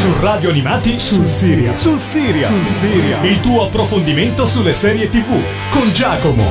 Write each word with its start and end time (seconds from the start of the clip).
Su 0.00 0.14
Radio 0.22 0.48
Animati 0.48 0.98
sul 0.98 1.28
Siria. 1.28 1.76
Sul 1.76 1.98
Siria. 1.98 2.46
Sul 2.46 2.64
Siria. 2.64 3.22
Il 3.22 3.38
tuo 3.42 3.66
approfondimento 3.66 4.46
sulle 4.46 4.72
serie 4.72 5.10
TV 5.10 5.28
con 5.68 5.92
Giacomo. 5.92 6.42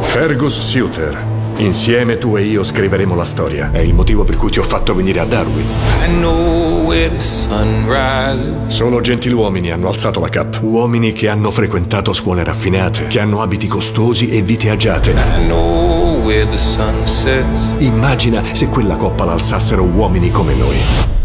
Fergus 0.00 0.58
Suter. 0.60 1.33
Insieme 1.56 2.18
tu 2.18 2.36
e 2.36 2.42
io 2.42 2.64
scriveremo 2.64 3.14
la 3.14 3.24
storia. 3.24 3.70
È 3.70 3.78
il 3.78 3.94
motivo 3.94 4.24
per 4.24 4.36
cui 4.36 4.50
ti 4.50 4.58
ho 4.58 4.64
fatto 4.64 4.94
venire 4.94 5.20
a 5.20 5.24
Darwin. 5.24 5.64
I 6.04 6.08
know 6.08 6.84
where 6.86 7.08
the 7.08 7.20
sun 7.20 7.86
rises. 7.86 8.50
Solo 8.66 9.00
gentiluomini 9.00 9.70
hanno 9.70 9.88
alzato 9.88 10.18
la 10.18 10.28
cappa. 10.28 10.58
Uomini 10.62 11.12
che 11.12 11.28
hanno 11.28 11.52
frequentato 11.52 12.12
scuole 12.12 12.42
raffinate, 12.42 13.06
che 13.06 13.20
hanno 13.20 13.40
abiti 13.40 13.68
costosi 13.68 14.30
e 14.30 14.42
vite 14.42 14.70
agiate. 14.70 15.10
I 15.12 15.44
know 15.44 16.20
where 16.24 16.48
the 16.48 16.58
sun 16.58 17.06
sets. 17.06 17.60
Immagina 17.78 18.42
se 18.52 18.68
quella 18.68 18.96
coppa 18.96 19.24
la 19.24 19.32
alzassero 19.32 19.84
uomini 19.84 20.32
come 20.32 20.54
noi. 20.54 20.76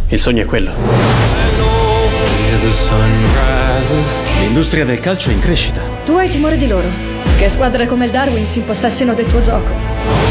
Il 0.10 0.20
sogno 0.20 0.44
è 0.44 0.46
quello. 0.46 0.72
L'industria 4.42 4.86
del 4.86 5.00
calcio 5.00 5.32
è 5.32 5.34
in 5.34 5.40
crescita. 5.40 5.82
Tu 6.06 6.14
hai 6.14 6.30
timore 6.30 6.58
di 6.58 6.68
loro. 6.68 7.09
Che 7.40 7.48
squadre 7.48 7.88
come 7.88 8.04
il 8.04 8.12
Darwin 8.12 8.46
si 8.46 8.60
impossessino 8.60 9.14
del 9.14 9.26
tuo 9.26 9.40
gioco. 9.40 9.72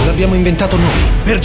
L'abbiamo 0.04 0.34
inventato 0.34 0.76
noi. 0.76 0.86
Per 1.24 1.38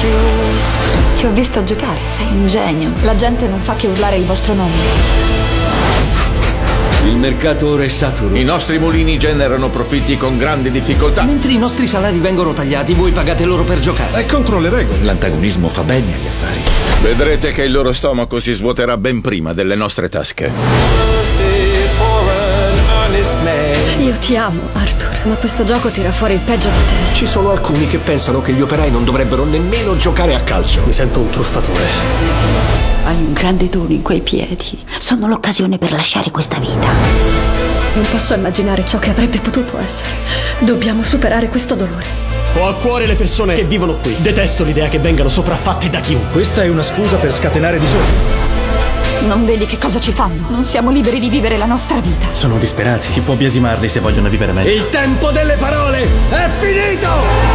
shoes. 0.00 1.18
Ti 1.18 1.26
ho 1.26 1.32
visto 1.32 1.62
giocare, 1.64 1.98
sei 2.06 2.28
un 2.28 2.46
genio. 2.46 2.92
La 3.02 3.14
gente 3.14 3.46
non 3.46 3.58
fa 3.58 3.74
che 3.74 3.88
urlare 3.88 4.16
il 4.16 4.24
vostro 4.24 4.54
nome. 4.54 5.35
Il 7.06 7.18
mercato 7.18 7.68
ora 7.68 7.84
è 7.84 7.88
saturo. 7.88 8.34
I 8.34 8.42
nostri 8.42 8.80
mulini 8.80 9.16
generano 9.16 9.70
profitti 9.70 10.16
con 10.16 10.36
grandi 10.38 10.72
difficoltà. 10.72 11.22
Mentre 11.22 11.52
i 11.52 11.56
nostri 11.56 11.86
salari 11.86 12.18
vengono 12.18 12.52
tagliati, 12.52 12.94
voi 12.94 13.12
pagate 13.12 13.44
loro 13.44 13.62
per 13.62 13.78
giocare. 13.78 14.20
È 14.20 14.26
contro 14.26 14.58
le 14.58 14.70
regole. 14.70 15.02
L'antagonismo 15.02 15.68
fa 15.68 15.82
bene 15.82 16.12
agli 16.12 16.26
affari. 16.26 16.58
Vedrete 17.02 17.52
che 17.52 17.62
il 17.62 17.70
loro 17.70 17.92
stomaco 17.92 18.40
si 18.40 18.52
svuoterà 18.52 18.96
ben 18.96 19.20
prima 19.20 19.52
delle 19.52 19.76
nostre 19.76 20.08
tasche. 20.08 20.50
Io 24.00 24.18
ti 24.18 24.36
amo, 24.36 24.62
Arthur, 24.72 25.26
ma 25.28 25.34
questo 25.36 25.62
gioco 25.64 25.90
tira 25.90 26.10
fuori 26.10 26.34
il 26.34 26.40
peggio 26.40 26.68
di 26.68 26.86
te. 26.86 27.14
Ci 27.14 27.26
sono 27.26 27.50
alcuni 27.50 27.86
che 27.86 27.98
pensano 27.98 28.42
che 28.42 28.52
gli 28.52 28.60
operai 28.60 28.90
non 28.90 29.04
dovrebbero 29.04 29.44
nemmeno 29.44 29.96
giocare 29.96 30.34
a 30.34 30.40
calcio. 30.40 30.82
Mi 30.84 30.92
sento 30.92 31.20
un 31.20 31.30
truffatore. 31.30 32.55
Hai 33.06 33.14
un 33.14 33.32
grande 33.34 33.68
dono 33.68 33.92
in 33.92 34.02
quei 34.02 34.20
piedi. 34.20 34.82
Sono 34.98 35.28
l'occasione 35.28 35.78
per 35.78 35.92
lasciare 35.92 36.32
questa 36.32 36.58
vita. 36.58 36.88
Non 37.94 38.04
posso 38.10 38.34
immaginare 38.34 38.84
ciò 38.84 38.98
che 38.98 39.10
avrebbe 39.10 39.38
potuto 39.38 39.78
essere. 39.78 40.10
Dobbiamo 40.58 41.04
superare 41.04 41.48
questo 41.48 41.76
dolore. 41.76 42.04
Ho 42.56 42.66
a 42.66 42.74
cuore 42.74 43.06
le 43.06 43.14
persone 43.14 43.54
che 43.54 43.62
vivono 43.62 43.94
qui. 43.98 44.16
Detesto 44.18 44.64
l'idea 44.64 44.88
che 44.88 44.98
vengano 44.98 45.28
sopraffatte 45.28 45.88
da 45.88 46.00
chiunque. 46.00 46.32
Questa 46.32 46.64
è 46.64 46.68
una 46.68 46.82
scusa 46.82 47.16
per 47.18 47.32
scatenare 47.32 47.78
disordine. 47.78 48.18
Non 49.28 49.46
vedi 49.46 49.66
che 49.66 49.78
cosa 49.78 50.00
ci 50.00 50.10
fanno? 50.10 50.44
Non 50.48 50.64
siamo 50.64 50.90
liberi 50.90 51.20
di 51.20 51.28
vivere 51.28 51.56
la 51.56 51.66
nostra 51.66 52.00
vita. 52.00 52.26
Sono 52.32 52.58
disperati. 52.58 53.12
Chi 53.12 53.20
può 53.20 53.34
biasimarli 53.34 53.88
se 53.88 54.00
vogliono 54.00 54.28
vivere 54.28 54.50
meglio? 54.50 54.72
Il 54.72 54.88
tempo 54.88 55.30
delle 55.30 55.54
parole 55.54 56.08
è 56.30 56.48
finito! 56.58 57.54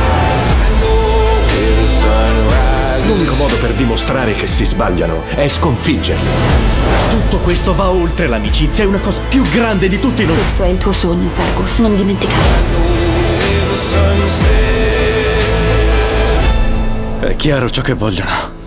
L'unico 3.12 3.36
modo 3.36 3.58
per 3.58 3.74
dimostrare 3.74 4.36
che 4.36 4.48
si 4.48 4.64
sbagliano 4.64 5.24
è 5.36 5.46
sconfiggerli. 5.50 6.30
Tutto 7.10 7.40
questo 7.40 7.76
va 7.76 7.90
oltre 7.90 8.28
l'amicizia, 8.28 8.86
è 8.86 8.88
una 8.88 9.00
cosa 9.00 9.20
più 9.28 9.44
grande 9.50 9.90
di 9.90 10.00
tutti 10.00 10.24
noi. 10.24 10.36
Questo 10.36 10.64
è 10.64 10.68
il 10.68 10.78
tuo 10.78 10.94
sogno, 10.94 11.30
Fergus. 11.34 11.80
Non 11.80 11.98
dimenticarlo. 11.98 12.80
Sets. 13.76 14.46
È 17.20 17.36
chiaro 17.36 17.70
ciò 17.70 17.82
che 17.82 17.94
vogliono. 17.94 18.61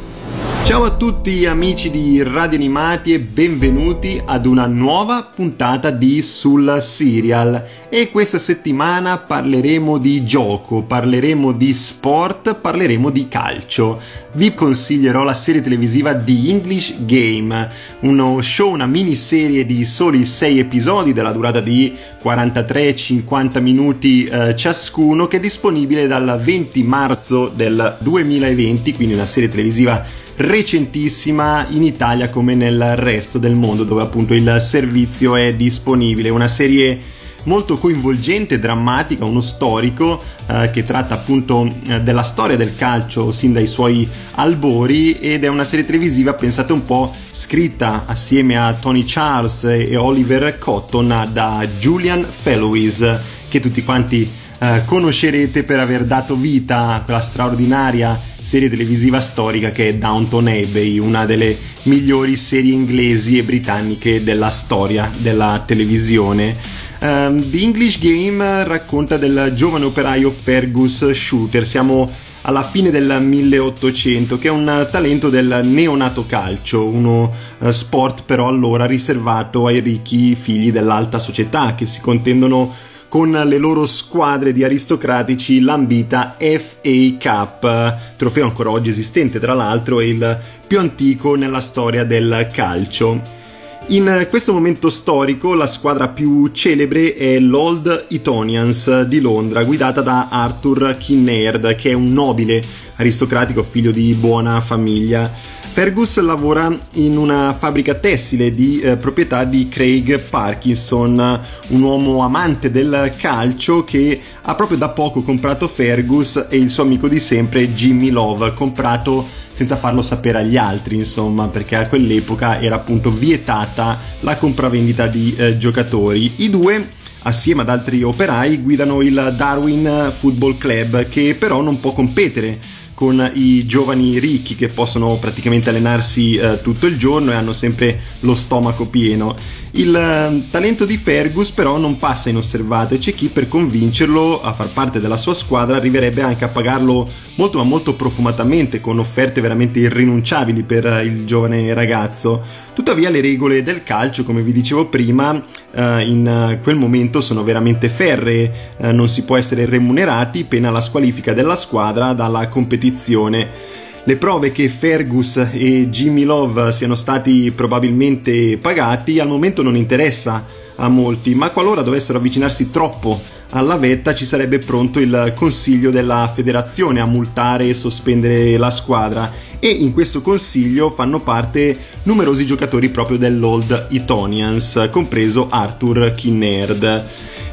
Ciao 0.65 0.85
a 0.85 0.91
tutti 0.93 1.45
amici 1.45 1.91
di 1.91 2.23
Radio 2.23 2.57
Animati 2.57 3.13
e 3.13 3.21
benvenuti 3.21 4.19
ad 4.25 4.47
una 4.47 4.67
nuova 4.67 5.23
puntata 5.23 5.91
di 5.91 6.23
Sul 6.23 6.79
Serial 6.81 7.63
e 7.91 8.11
questa 8.11 8.39
settimana 8.39 9.19
parleremo 9.19 9.99
di 9.99 10.25
gioco, 10.25 10.81
parleremo 10.81 11.53
di 11.53 11.71
sport, 11.75 12.55
parleremo 12.55 13.11
di 13.11 13.29
calcio. 13.29 14.01
Vi 14.33 14.55
consiglierò 14.55 15.23
la 15.23 15.35
serie 15.35 15.61
televisiva 15.61 16.15
The 16.15 16.33
English 16.33 16.95
Game, 17.05 17.69
uno 18.01 18.41
show, 18.41 18.73
una 18.73 18.87
miniserie 18.87 19.67
di 19.67 19.85
soli 19.85 20.25
6 20.25 20.61
episodi 20.61 21.13
della 21.13 21.31
durata 21.31 21.61
di 21.61 21.95
43-50 22.23 23.61
minuti 23.61 24.25
eh, 24.25 24.57
ciascuno 24.57 25.29
che 25.29 25.37
è 25.37 25.41
disponibile 25.41 26.07
dal 26.07 26.41
20 26.43 26.83
marzo 26.85 27.53
del 27.55 27.99
2020, 28.01 28.95
quindi 28.95 29.13
una 29.13 29.27
serie 29.27 29.51
televisiva 29.51 30.24
recentissima 30.37 31.67
in 31.71 31.83
Italia 31.83 32.29
come 32.29 32.55
nel 32.55 32.97
resto 32.97 33.39
del 33.39 33.55
mondo 33.55 33.85
dove 33.85 34.03
appunto 34.03 34.35
il 34.35 34.59
servizio 34.61 35.37
è 35.37 35.55
disponibile. 35.55 36.29
Una 36.29 36.49
serie 36.49 36.99
molto 37.45 37.77
coinvolgente, 37.77 38.59
drammatica, 38.59 39.25
uno 39.25 39.41
storico 39.41 40.23
eh, 40.47 40.71
che 40.71 40.83
tratta 40.83 41.15
appunto 41.15 41.71
eh, 41.89 42.01
della 42.01 42.23
storia 42.23 42.57
del 42.57 42.75
calcio 42.77 43.33
sin 43.33 43.53
dai 43.53 43.67
suoi 43.67 44.09
albori 44.37 45.19
ed 45.19 45.45
è 45.45 45.49
una 45.49 45.65
serie 45.65 45.87
televisiva 45.87 46.35
pensate 46.35 46.73
un 46.73 46.83
po' 46.83 47.13
scritta 47.33 48.05
assieme 48.07 48.57
a 48.57 48.73
Tony 48.73 49.05
Charles 49.07 49.65
e 49.65 49.97
Oliver 49.97 50.59
Cotton 50.59 51.29
da 51.33 51.67
Julian 51.79 52.25
Fellowes 52.25 53.19
che 53.49 53.61
tutti 53.61 53.83
quanti 53.85 54.31
eh, 54.59 54.83
conoscerete 54.85 55.65
per 55.65 55.81
aver 55.81 56.05
dato 56.05 56.37
vita 56.37 56.95
a 56.95 57.03
quella 57.03 57.21
straordinaria 57.21 58.19
serie 58.45 58.69
televisiva 58.69 59.21
storica 59.21 59.71
che 59.73 59.89
è 59.89 59.95
Downton 59.95 60.49
Abbey, 60.49 60.99
una 60.99 61.25
delle 61.25 61.57
migliori 61.85 62.37
serie 62.37 62.75
inglesi 62.75 63.39
e 63.39 63.43
britanniche 63.43 64.23
della 64.23 64.51
storia 64.51 65.11
della 65.17 65.63
televisione. 65.67 66.55
Um, 67.01 67.51
The 67.51 67.59
English 67.59 67.99
Game 67.99 68.65
racconta 68.65 69.17
del 69.17 69.53
giovane 69.57 69.87
operaio 69.87 70.31
Fergus 70.31 71.11
Shooter, 71.11 71.67
siamo 71.67 72.11
alla 72.43 72.63
fine 72.63 72.91
del 72.91 73.17
1800 73.19 74.37
che 74.37 74.49
è 74.49 74.51
un 74.51 74.87
talento 74.91 75.31
del 75.31 75.63
neonato 75.65 76.27
calcio, 76.27 76.87
uno 76.87 77.33
uh, 77.59 77.71
sport 77.71 78.25
però 78.27 78.49
allora 78.49 78.85
riservato 78.85 79.67
ai 79.67 79.81
ricchi 79.81 80.35
figli 80.35 80.71
dell'alta 80.71 81.19
società 81.19 81.75
che 81.75 81.87
si 81.87 82.03
contendono 82.03 82.93
con 83.15 83.31
le 83.31 83.59
loro 83.59 83.87
squadre 83.87 84.51
di 84.51 84.65
aristocratici 84.65 85.61
l'ambita 85.61 86.35
FA 86.37 87.17
Cup, 87.17 87.97
trofeo 88.17 88.45
ancora 88.45 88.71
oggi 88.71 88.89
esistente 88.89 89.39
tra 89.39 89.55
l'altro 89.55 90.01
e 90.01 90.09
il 90.09 90.39
più 90.67 90.81
antico 90.81 91.37
nella 91.37 91.61
storia 91.61 92.03
del 92.03 92.49
calcio. 92.53 93.44
In 93.89 94.27
questo 94.31 94.55
momento 94.55 94.89
storico 94.89 95.53
la 95.53 95.67
squadra 95.67 96.09
più 96.09 96.49
celebre 96.49 97.15
è 97.15 97.39
l'Old 97.39 98.07
Etonians 98.09 99.03
di 99.03 99.21
Londra, 99.21 99.63
guidata 99.63 100.01
da 100.01 100.29
Arthur 100.31 100.97
Kinnaird, 100.99 101.75
che 101.77 101.91
è 101.91 101.93
un 101.93 102.11
nobile 102.11 102.63
aristocratico 102.97 103.63
figlio 103.63 103.91
di 103.91 104.15
buona 104.15 104.61
famiglia. 104.63 105.31
Fergus 105.75 106.19
lavora 106.21 106.73
in 106.95 107.19
una 107.19 107.53
fabbrica 107.53 107.95
tessile 107.95 108.51
di 108.51 108.81
eh, 108.81 108.97
proprietà 108.97 109.45
di 109.45 109.69
Craig 109.69 110.19
Parkinson, 110.19 111.41
un 111.69 111.83
uomo 111.83 112.21
amante 112.21 112.71
del 112.71 113.13
calcio 113.19 113.85
che 113.85 114.19
ha 114.41 114.55
proprio 114.55 114.79
da 114.79 114.89
poco 114.89 115.23
comprato 115.23 115.69
Fergus 115.69 116.47
e 116.49 116.57
il 116.57 116.71
suo 116.71 116.85
amico 116.85 117.07
di 117.07 117.21
sempre 117.21 117.73
Jimmy 117.75 118.11
Love, 118.11 118.55
comprato 118.55 119.43
senza 119.55 119.77
farlo 119.77 120.03
sapere 120.03 120.39
agli 120.39 120.57
altri, 120.57 120.97
insomma, 120.97 121.47
perché 121.47 121.77
a 121.77 121.89
quell'epoca 121.89 122.61
era 122.61 122.75
appunto 122.75 123.11
vietata 123.11 123.97
la 124.21 124.37
compravendita 124.37 125.07
di 125.07 125.33
eh, 125.37 125.57
giocatori. 125.57 126.33
I 126.37 126.51
due 126.51 126.89
assieme 127.23 127.63
ad 127.63 127.69
altri 127.69 128.03
operai 128.03 128.61
guidano 128.61 129.01
il 129.01 129.35
Darwin 129.37 130.13
Football 130.15 130.59
Club 130.59 131.09
che 131.09 131.37
però 131.39 131.63
non 131.63 131.81
può 131.81 131.93
competere 131.93 132.59
con 132.95 133.31
i 133.35 133.65
giovani 133.65 134.19
ricchi 134.19 134.55
che 134.55 134.69
possono 134.69 135.17
praticamente 135.19 135.71
allenarsi 135.71 136.35
eh, 136.35 136.61
tutto 136.63 136.87
il 136.87 136.97
giorno 136.97 137.31
e 137.31 137.35
hanno 137.35 137.53
sempre 137.53 138.01
lo 138.21 138.35
stomaco 138.35 138.87
pieno. 138.87 139.35
Il 139.77 139.93
eh, 139.93 140.45
talento 140.53 140.85
di 140.85 140.97
Fergus 140.97 141.51
però 141.51 141.79
non 141.79 141.97
passa 141.97 142.29
inosservato 142.29 142.95
e 142.95 142.99
c'è 142.99 143.13
chi 143.13 143.27
per 143.27 143.49
convincerlo 143.49 144.41
a 144.41 144.53
far 144.53 144.69
parte 144.69 145.01
della 145.01 145.17
sua 145.17 145.35
squadra 145.35 145.75
arriverebbe 145.75 146.23
anche 146.23 146.45
a 146.45 146.49
pagarlo 146.49 147.05
molto 147.35 147.59
ma 147.59 147.65
molto 147.65 147.95
profumatamente 147.95 148.81
con 148.81 149.01
offerte 149.01 149.41
veramente 149.41 149.81
irrinunciabili 149.81 150.63
per 150.63 150.87
eh, 150.87 151.03
il 151.03 151.27
giovane 151.27 151.75
ragazzo. 151.75 152.41
Tuttavia 152.73 153.11
le 153.11 153.21
regole 153.21 153.65
del 153.65 153.83
calcio, 153.83 154.23
come 154.23 154.43
vi 154.43 154.53
dicevo 154.53 154.87
prima, 154.87 155.45
eh, 155.73 156.03
in 156.03 156.25
eh, 156.25 156.61
quel 156.63 156.77
momento 156.77 157.21
sono 157.21 157.43
veramente 157.43 157.89
ferree, 157.89 158.73
non 158.93 159.09
si 159.09 159.25
può 159.25 159.37
essere 159.37 159.65
remunerati 159.65 160.45
pena 160.45 160.71
la 160.71 160.81
squalifica 160.81 161.33
della 161.33 161.57
squadra 161.57 162.13
dalla 162.13 162.47
competizione. 162.47 163.83
Le 164.07 164.17
prove 164.19 164.53
che 164.53 164.69
Fergus 164.69 165.49
e 165.51 165.89
Jimmy 165.89 166.25
Love 166.25 166.73
siano 166.73 166.95
stati 166.95 167.51
probabilmente 167.55 168.59
pagati 168.59 169.19
al 169.19 169.29
momento 169.29 169.63
non 169.63 169.77
interessa 169.77 170.45
a 170.77 170.89
molti, 170.89 171.35
ma 171.35 171.49
qualora 171.49 171.81
dovessero 171.81 172.19
avvicinarsi 172.19 172.71
troppo 172.71 173.19
alla 173.51 173.79
vetta 173.79 174.13
ci 174.13 174.27
sarebbe 174.27 174.59
pronto 174.59 174.99
il 174.99 175.33
consiglio 175.35 175.91
della 175.91 176.31
federazione 176.35 177.01
a 177.01 177.07
multare 177.07 177.69
e 177.69 177.75
sospendere 177.75 178.59
la 178.59 178.71
squadra 178.71 179.31
e 179.59 179.69
in 179.69 179.93
questo 179.93 180.21
consiglio 180.21 180.91
fanno 180.91 181.21
parte 181.21 181.79
numerosi 182.05 182.47
giocatori 182.47 182.89
proprio 182.89 183.19
dell'Old 183.19 183.89
Etonians, 183.91 184.89
compreso 184.91 185.49
Arthur 185.51 186.13
Kinnaird. 186.13 187.05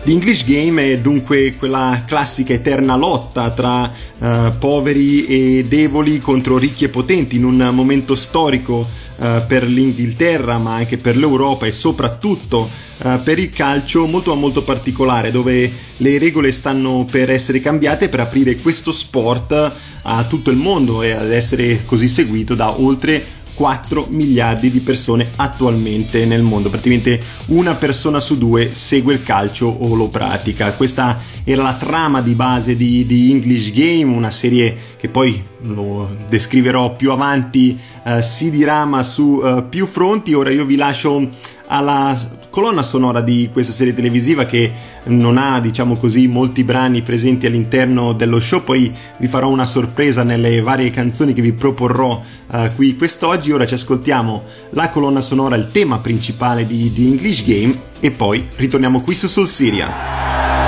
L'English 0.03 0.45
Game 0.45 0.93
è 0.93 0.97
dunque 0.97 1.53
quella 1.57 2.03
classica 2.07 2.53
eterna 2.53 2.95
lotta 2.95 3.51
tra 3.51 3.83
uh, 4.17 4.27
poveri 4.57 5.27
e 5.27 5.65
deboli 5.67 6.17
contro 6.17 6.57
ricchi 6.57 6.85
e 6.85 6.89
potenti 6.89 7.35
in 7.35 7.43
un 7.43 7.69
momento 7.71 8.15
storico 8.15 8.77
uh, 8.77 9.25
per 9.45 9.63
l'Inghilterra 9.63 10.57
ma 10.57 10.73
anche 10.73 10.97
per 10.97 11.17
l'Europa 11.17 11.67
e 11.67 11.71
soprattutto 11.71 12.67
uh, 13.03 13.21
per 13.21 13.37
il 13.37 13.49
calcio 13.49 14.07
molto 14.07 14.33
molto 14.33 14.63
particolare 14.63 15.29
dove 15.29 15.71
le 15.97 16.17
regole 16.17 16.51
stanno 16.51 17.05
per 17.09 17.29
essere 17.29 17.59
cambiate 17.59 18.09
per 18.09 18.21
aprire 18.21 18.55
questo 18.55 18.91
sport 18.91 19.77
a 20.03 20.23
tutto 20.23 20.49
il 20.49 20.57
mondo 20.57 21.01
e 21.01 21.11
ad 21.11 21.31
essere 21.31 21.85
così 21.85 22.07
seguito 22.07 22.55
da 22.55 22.79
oltre 22.79 23.39
4 23.53 24.07
miliardi 24.09 24.71
di 24.71 24.79
persone 24.79 25.29
attualmente 25.35 26.25
nel 26.25 26.41
mondo. 26.41 26.69
Praticamente 26.69 27.19
una 27.47 27.75
persona 27.75 28.19
su 28.19 28.37
due 28.37 28.73
segue 28.73 29.13
il 29.13 29.23
calcio 29.23 29.67
o 29.67 29.93
lo 29.93 30.07
pratica. 30.07 30.71
Questa 30.71 31.21
era 31.43 31.63
la 31.63 31.75
trama 31.75 32.21
di 32.21 32.33
base 32.33 32.75
di, 32.75 33.05
di 33.05 33.31
English 33.31 33.71
Game, 33.71 34.15
una 34.15 34.31
serie 34.31 34.75
che 34.97 35.09
poi 35.09 35.43
lo 35.61 36.09
descriverò 36.27 36.95
più 36.95 37.11
avanti, 37.11 37.77
uh, 38.03 38.21
si 38.21 38.49
dirama 38.49 39.03
su 39.03 39.41
uh, 39.43 39.67
più 39.69 39.85
fronti. 39.85 40.33
Ora 40.33 40.49
io 40.49 40.65
vi 40.65 40.75
lascio 40.75 41.29
alla 41.67 42.17
colonna 42.51 42.83
sonora 42.83 43.21
di 43.21 43.49
questa 43.51 43.71
serie 43.71 43.95
televisiva 43.95 44.45
che 44.45 44.71
non 45.05 45.39
ha, 45.39 45.59
diciamo 45.59 45.95
così, 45.95 46.27
molti 46.27 46.63
brani 46.63 47.01
presenti 47.01 47.47
all'interno 47.47 48.13
dello 48.13 48.39
show, 48.39 48.63
poi 48.63 48.91
vi 49.17 49.27
farò 49.27 49.49
una 49.49 49.65
sorpresa 49.65 50.21
nelle 50.21 50.61
varie 50.61 50.91
canzoni 50.91 51.33
che 51.33 51.41
vi 51.41 51.53
proporrò 51.53 52.21
uh, 52.47 52.75
qui 52.75 52.95
quest'oggi. 52.95 53.51
Ora 53.51 53.65
ci 53.65 53.73
ascoltiamo 53.73 54.43
la 54.71 54.89
colonna 54.89 55.21
sonora, 55.21 55.55
il 55.55 55.71
tema 55.71 55.97
principale 55.97 56.67
di, 56.67 56.91
di 56.91 57.07
English 57.07 57.43
Game 57.43 57.73
e 57.99 58.11
poi 58.11 58.45
ritorniamo 58.57 59.01
qui 59.01 59.15
su 59.15 59.27
Soul 59.27 59.47
Syria. 59.47 60.60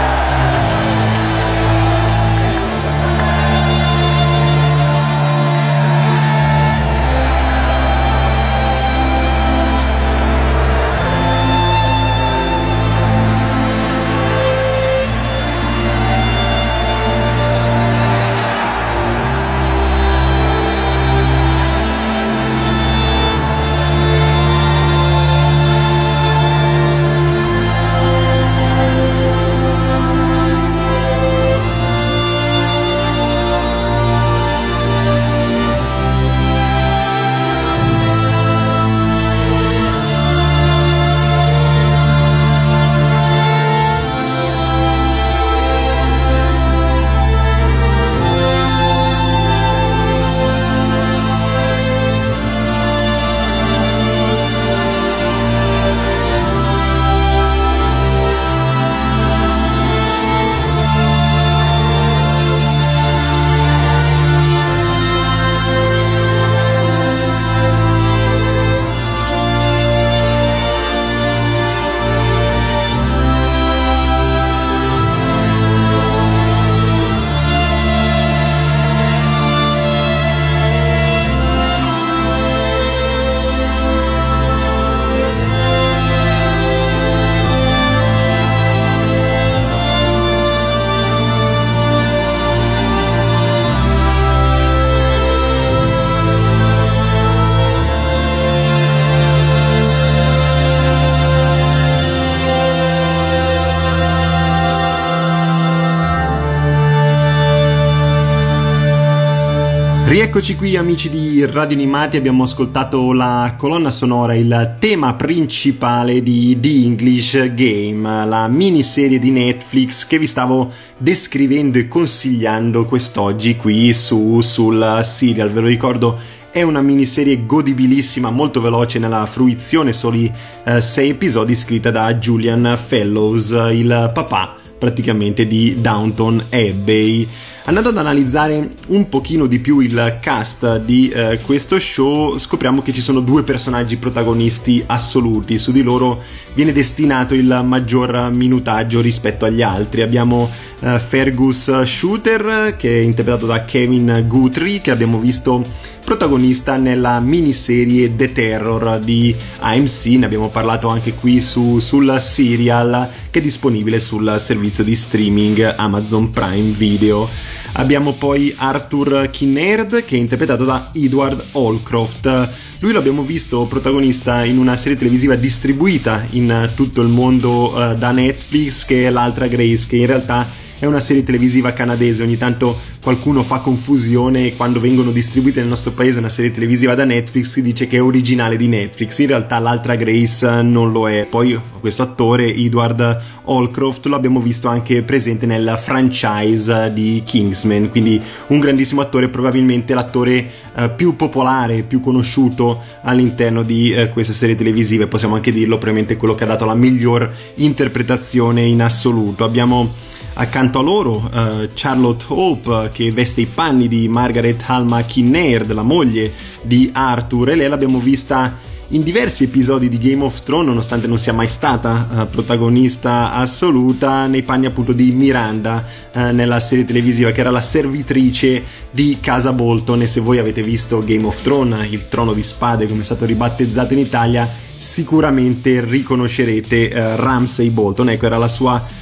Rieccoci 110.06 110.56
qui 110.56 110.76
amici 110.76 111.10
di 111.10 111.46
Radio 111.46 111.76
Animati, 111.76 112.18
abbiamo 112.18 112.44
ascoltato 112.44 113.14
la 113.14 113.56
colonna 113.58 113.90
sonora, 113.90 114.36
il 114.36 114.76
tema 114.78 115.16
principale 115.16 116.22
di 116.22 116.58
The 116.60 116.68
English 116.68 117.54
Game, 117.54 118.26
la 118.26 118.48
miniserie 118.48 119.18
di 119.18 119.32
Netflix 119.32 120.06
che 120.06 120.20
vi 120.20 120.28
stavo 120.28 120.72
descrivendo 120.98 121.80
e 121.80 121.88
consigliando 121.88 122.86
quest'oggi 122.86 123.56
qui 123.56 123.92
su, 123.94 124.40
sul 124.42 125.00
serial, 125.04 125.50
ve 125.50 125.62
lo 125.62 125.68
ricordo 125.68 126.20
è 126.52 126.62
una 126.62 126.84
miniserie 126.84 127.48
godibilissima, 127.48 128.30
molto 128.30 128.62
veloce 128.62 129.00
nella 129.00 129.26
fruizione, 129.26 129.92
soli 129.92 130.32
6 130.78 131.08
eh, 131.08 131.10
episodi 131.10 131.56
scritta 131.56 131.90
da 131.90 132.14
Julian 132.14 132.78
Fellows, 132.80 133.50
il 133.72 134.12
papà 134.14 134.58
praticamente 134.78 135.48
di 135.48 135.82
Downton 135.82 136.44
Abbey. 136.52 137.28
Andando 137.66 137.90
ad 137.92 137.98
analizzare 137.98 138.74
un 138.88 139.08
pochino 139.08 139.46
di 139.46 139.60
più 139.60 139.80
il 139.80 140.18
cast 140.20 140.80
di 140.82 141.08
eh, 141.08 141.40
questo 141.46 141.80
show, 141.80 142.38
scopriamo 142.38 142.82
che 142.82 142.92
ci 142.92 143.00
sono 143.00 143.22
due 143.22 143.44
personaggi 143.44 143.96
protagonisti 143.96 144.84
assoluti, 144.86 145.58
su 145.58 145.72
di 145.72 145.82
loro 145.82 146.22
viene 146.56 146.74
destinato 146.74 147.34
il 147.34 147.62
maggior 147.64 148.32
minutaggio 148.34 149.00
rispetto 149.00 149.46
agli 149.46 149.62
altri. 149.62 150.02
Abbiamo 150.02 150.50
eh, 150.84 151.00
Fergus 151.00 151.84
Shooter, 151.84 152.76
che 152.78 153.00
è 153.00 153.02
interpretato 153.02 153.46
da 153.46 153.64
Kevin 153.64 154.26
Guthrie, 154.28 154.80
che 154.80 154.92
abbiamo 154.92 155.18
visto 155.18 155.64
protagonista 156.04 156.76
nella 156.76 157.20
miniserie 157.22 158.14
The 158.16 158.34
Terror 158.34 159.00
di 159.00 159.34
AMC, 159.60 160.06
ne 160.18 160.26
abbiamo 160.26 160.50
parlato 160.50 160.90
anche 160.90 161.14
qui 161.14 161.40
su, 161.40 161.80
sul 161.80 162.18
serial 162.20 163.10
che 163.32 163.40
è 163.40 163.42
disponibile 163.42 164.00
sul 164.00 164.36
servizio 164.38 164.84
di 164.84 164.96
streaming 164.96 165.76
Amazon 165.78 166.30
Prime 166.30 166.72
Video. 166.72 167.28
Abbiamo 167.76 168.14
poi 168.14 168.54
Arthur 168.58 169.30
Kinnaird 169.32 170.04
che 170.04 170.16
è 170.16 170.20
interpretato 170.20 170.66
da 170.66 170.90
Edward 170.94 171.42
Holcroft. 171.54 172.50
Lui 172.80 172.92
l'abbiamo 172.92 173.24
visto 173.24 173.64
protagonista 173.64 174.44
in 174.44 174.58
una 174.58 174.76
serie 174.76 174.98
televisiva 174.98 175.36
distribuita 175.36 176.24
in 176.32 176.72
tutto 176.76 177.02
il 177.02 177.08
mondo 177.08 177.74
uh, 177.74 177.94
da 177.94 178.12
Netflix 178.12 178.86
che 178.86 179.08
è 179.08 179.10
l'altra 179.10 179.48
Grace 179.48 179.86
che 179.88 179.96
in 179.96 180.06
realtà 180.06 180.46
è 180.84 180.86
una 180.86 181.00
serie 181.00 181.24
televisiva 181.24 181.72
canadese, 181.72 182.24
ogni 182.24 182.36
tanto 182.36 182.78
qualcuno 183.02 183.42
fa 183.42 183.60
confusione 183.60 184.48
e 184.48 184.56
quando 184.58 184.82
vengono 184.82 185.12
distribuite 185.12 185.62
nel 185.62 185.70
nostro 185.70 185.94
paese 185.94 186.20
una 186.20 186.28
serie 186.28 186.52
televisiva 186.52 186.94
da 186.94 187.06
Netflix 187.06 187.52
si 187.52 187.62
dice 187.62 187.88
che 187.88 187.96
è 187.96 188.02
originale 188.02 188.58
di 188.58 188.68
Netflix, 188.68 189.18
in 189.20 189.28
realtà 189.28 189.60
l'altra 189.60 189.96
Grace 189.96 190.62
non 190.62 190.92
lo 190.92 191.10
è. 191.10 191.26
Poi 191.26 191.58
questo 191.80 192.04
attore, 192.04 192.54
Edward 192.54 193.22
Holcroft, 193.44 194.08
lo 194.08 194.16
abbiamo 194.16 194.42
visto 194.42 194.68
anche 194.68 195.04
presente 195.04 195.46
nel 195.46 195.80
franchise 195.82 196.92
di 196.94 197.24
Kingsman, 197.26 197.90
quindi 197.90 198.22
un 198.48 198.60
grandissimo 198.60 199.00
attore, 199.00 199.30
probabilmente 199.30 199.94
l'attore 199.94 200.52
eh, 200.76 200.90
più 200.90 201.16
popolare, 201.16 201.84
più 201.84 202.02
conosciuto 202.02 202.82
all'interno 203.04 203.64
di 203.64 203.94
eh, 203.94 204.10
queste 204.10 204.34
serie 204.34 204.56
televisive, 204.56 205.08
possiamo 205.08 205.36
anche 205.36 205.54
dirlo, 205.54 205.78
probabilmente 205.78 206.18
quello 206.18 206.36
che 206.36 206.44
ha 206.44 206.48
dato 206.48 206.66
la 206.66 206.76
miglior 206.76 207.32
interpretazione 207.56 208.64
in 208.64 208.82
assoluto. 208.82 209.46
Abbiamo 209.46 209.90
Accanto 210.36 210.80
a 210.80 210.82
loro 210.82 211.30
uh, 211.32 211.68
Charlotte 211.76 212.26
Hope 212.30 212.90
che 212.92 213.12
veste 213.12 213.42
i 213.42 213.46
panni 213.46 213.88
di 213.88 214.08
Margaret 214.08 214.62
Alma 214.66 215.02
Kinnaird, 215.04 215.72
la 215.72 215.84
moglie 215.84 216.32
di 216.64 216.90
Arthur, 216.92 217.50
e 217.50 217.56
lei 217.56 217.70
l'abbiamo 217.70 218.00
vista 218.00 218.58
in 218.90 219.04
diversi 219.04 219.44
episodi 219.44 219.90
di 219.90 220.00
Game 220.00 220.24
of 220.24 220.42
Thrones, 220.42 220.68
nonostante 220.68 221.08
non 221.08 221.20
sia 221.20 221.34
mai 221.34 221.48
stata 221.48 222.08
uh, 222.10 222.28
protagonista 222.28 223.32
assoluta, 223.32 224.26
nei 224.26 224.42
panni 224.42 224.66
appunto 224.66 224.92
di 224.92 225.12
Miranda 225.12 225.86
uh, 226.14 226.20
nella 226.32 226.60
serie 226.60 226.86
televisiva, 226.86 227.32
che 227.32 227.40
era 227.42 227.52
la 227.52 227.62
servitrice 227.62 228.64
di 228.90 229.20
Casa 229.22 229.54
Bolton. 229.54 230.02
E 230.02 230.08
se 230.08 230.20
voi 230.20 230.40
avete 230.40 230.64
visto 230.64 231.04
Game 231.06 231.26
of 231.26 231.42
Thrones, 231.44 231.88
il 231.92 232.08
trono 232.10 232.34
di 232.34 232.44
spade, 232.44 232.88
come 232.88 233.02
è 233.02 233.06
stato 233.06 233.26
ribattezzato 233.26 233.94
in 233.94 234.00
Italia, 234.00 234.50
sicuramente 234.76 235.86
riconoscerete 235.86 236.90
uh, 236.92 237.16
Ramsay 237.16 237.70
Bolton. 237.70 238.10
Ecco, 238.10 238.26
era 238.26 238.38
la 238.38 238.48
sua 238.48 239.02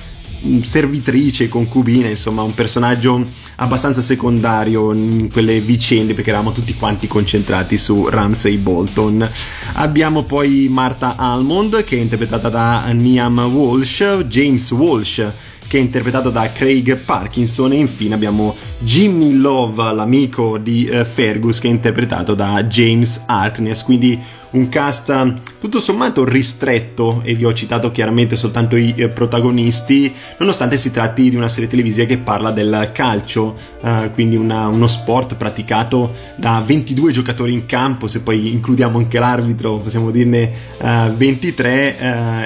servitrice, 0.62 1.48
concubina, 1.48 2.08
insomma, 2.08 2.42
un 2.42 2.54
personaggio 2.54 3.24
abbastanza 3.58 4.02
secondario 4.02 4.94
in 4.94 5.30
quelle 5.32 5.60
vicende 5.62 6.14
perché 6.14 6.30
eravamo 6.30 6.52
tutti 6.52 6.74
quanti 6.74 7.08
concentrati 7.08 7.78
su 7.78 8.08
Ramsay 8.08 8.58
Bolton. 8.58 9.30
Abbiamo 9.74 10.24
poi 10.24 10.68
Martha 10.70 11.16
Almond 11.16 11.84
che 11.84 11.98
è 11.98 12.00
interpretata 12.00 12.50
da 12.50 12.86
Niam 12.92 13.40
Walsh, 13.40 14.04
James 14.28 14.72
Walsh 14.72 15.32
che 15.72 15.78
è 15.78 15.82
interpretato 15.82 16.30
da 16.30 16.52
Craig 16.52 16.98
Parkinson 16.98 17.72
e 17.72 17.78
infine 17.78 18.14
abbiamo 18.14 18.54
Jimmy 18.82 19.32
Love, 19.32 19.94
l'amico 19.94 20.58
di 20.58 20.90
uh, 20.92 21.06
Fergus 21.06 21.60
che 21.60 21.68
è 21.68 21.72
interpretato 21.72 22.36
da 22.36 22.62
James 22.66 23.24
Harkness, 23.26 23.84
quindi 23.84 24.20
un 24.52 24.70
cast 24.70 25.60
tutto 25.60 25.80
sommato 25.80 26.26
ristretto 26.26 27.22
e 27.24 27.36
vi 27.36 27.46
ho 27.46 27.54
citato 27.54 27.92
chiaramente 27.92 28.36
soltanto 28.36 28.76
i 28.76 28.94
eh, 28.98 29.10
protagonisti, 29.10 30.12
nonostante 30.40 30.78
si 30.78 30.92
tratti 30.92 31.30
di 31.30 31.36
una 31.36 31.48
serie 31.48 31.70
televisiva 31.70 32.08
che 32.08 32.18
parla 32.18 32.52
del 32.52 32.90
calcio, 32.94 33.56
eh, 33.82 34.10
quindi 34.14 34.36
una, 34.36 34.68
uno 34.68 34.88
sport 34.88 35.36
praticato 35.36 36.14
da 36.36 36.64
22 36.66 37.12
giocatori 37.12 37.54
in 37.54 37.66
campo, 37.66 38.08
se 38.08 38.22
poi 38.22 38.52
includiamo 38.52 38.98
anche 38.98 39.20
l'arbitro 39.20 39.78
possiamo 39.78 40.10
dirne 40.12 40.52
eh, 40.82 41.12
23 41.16 41.98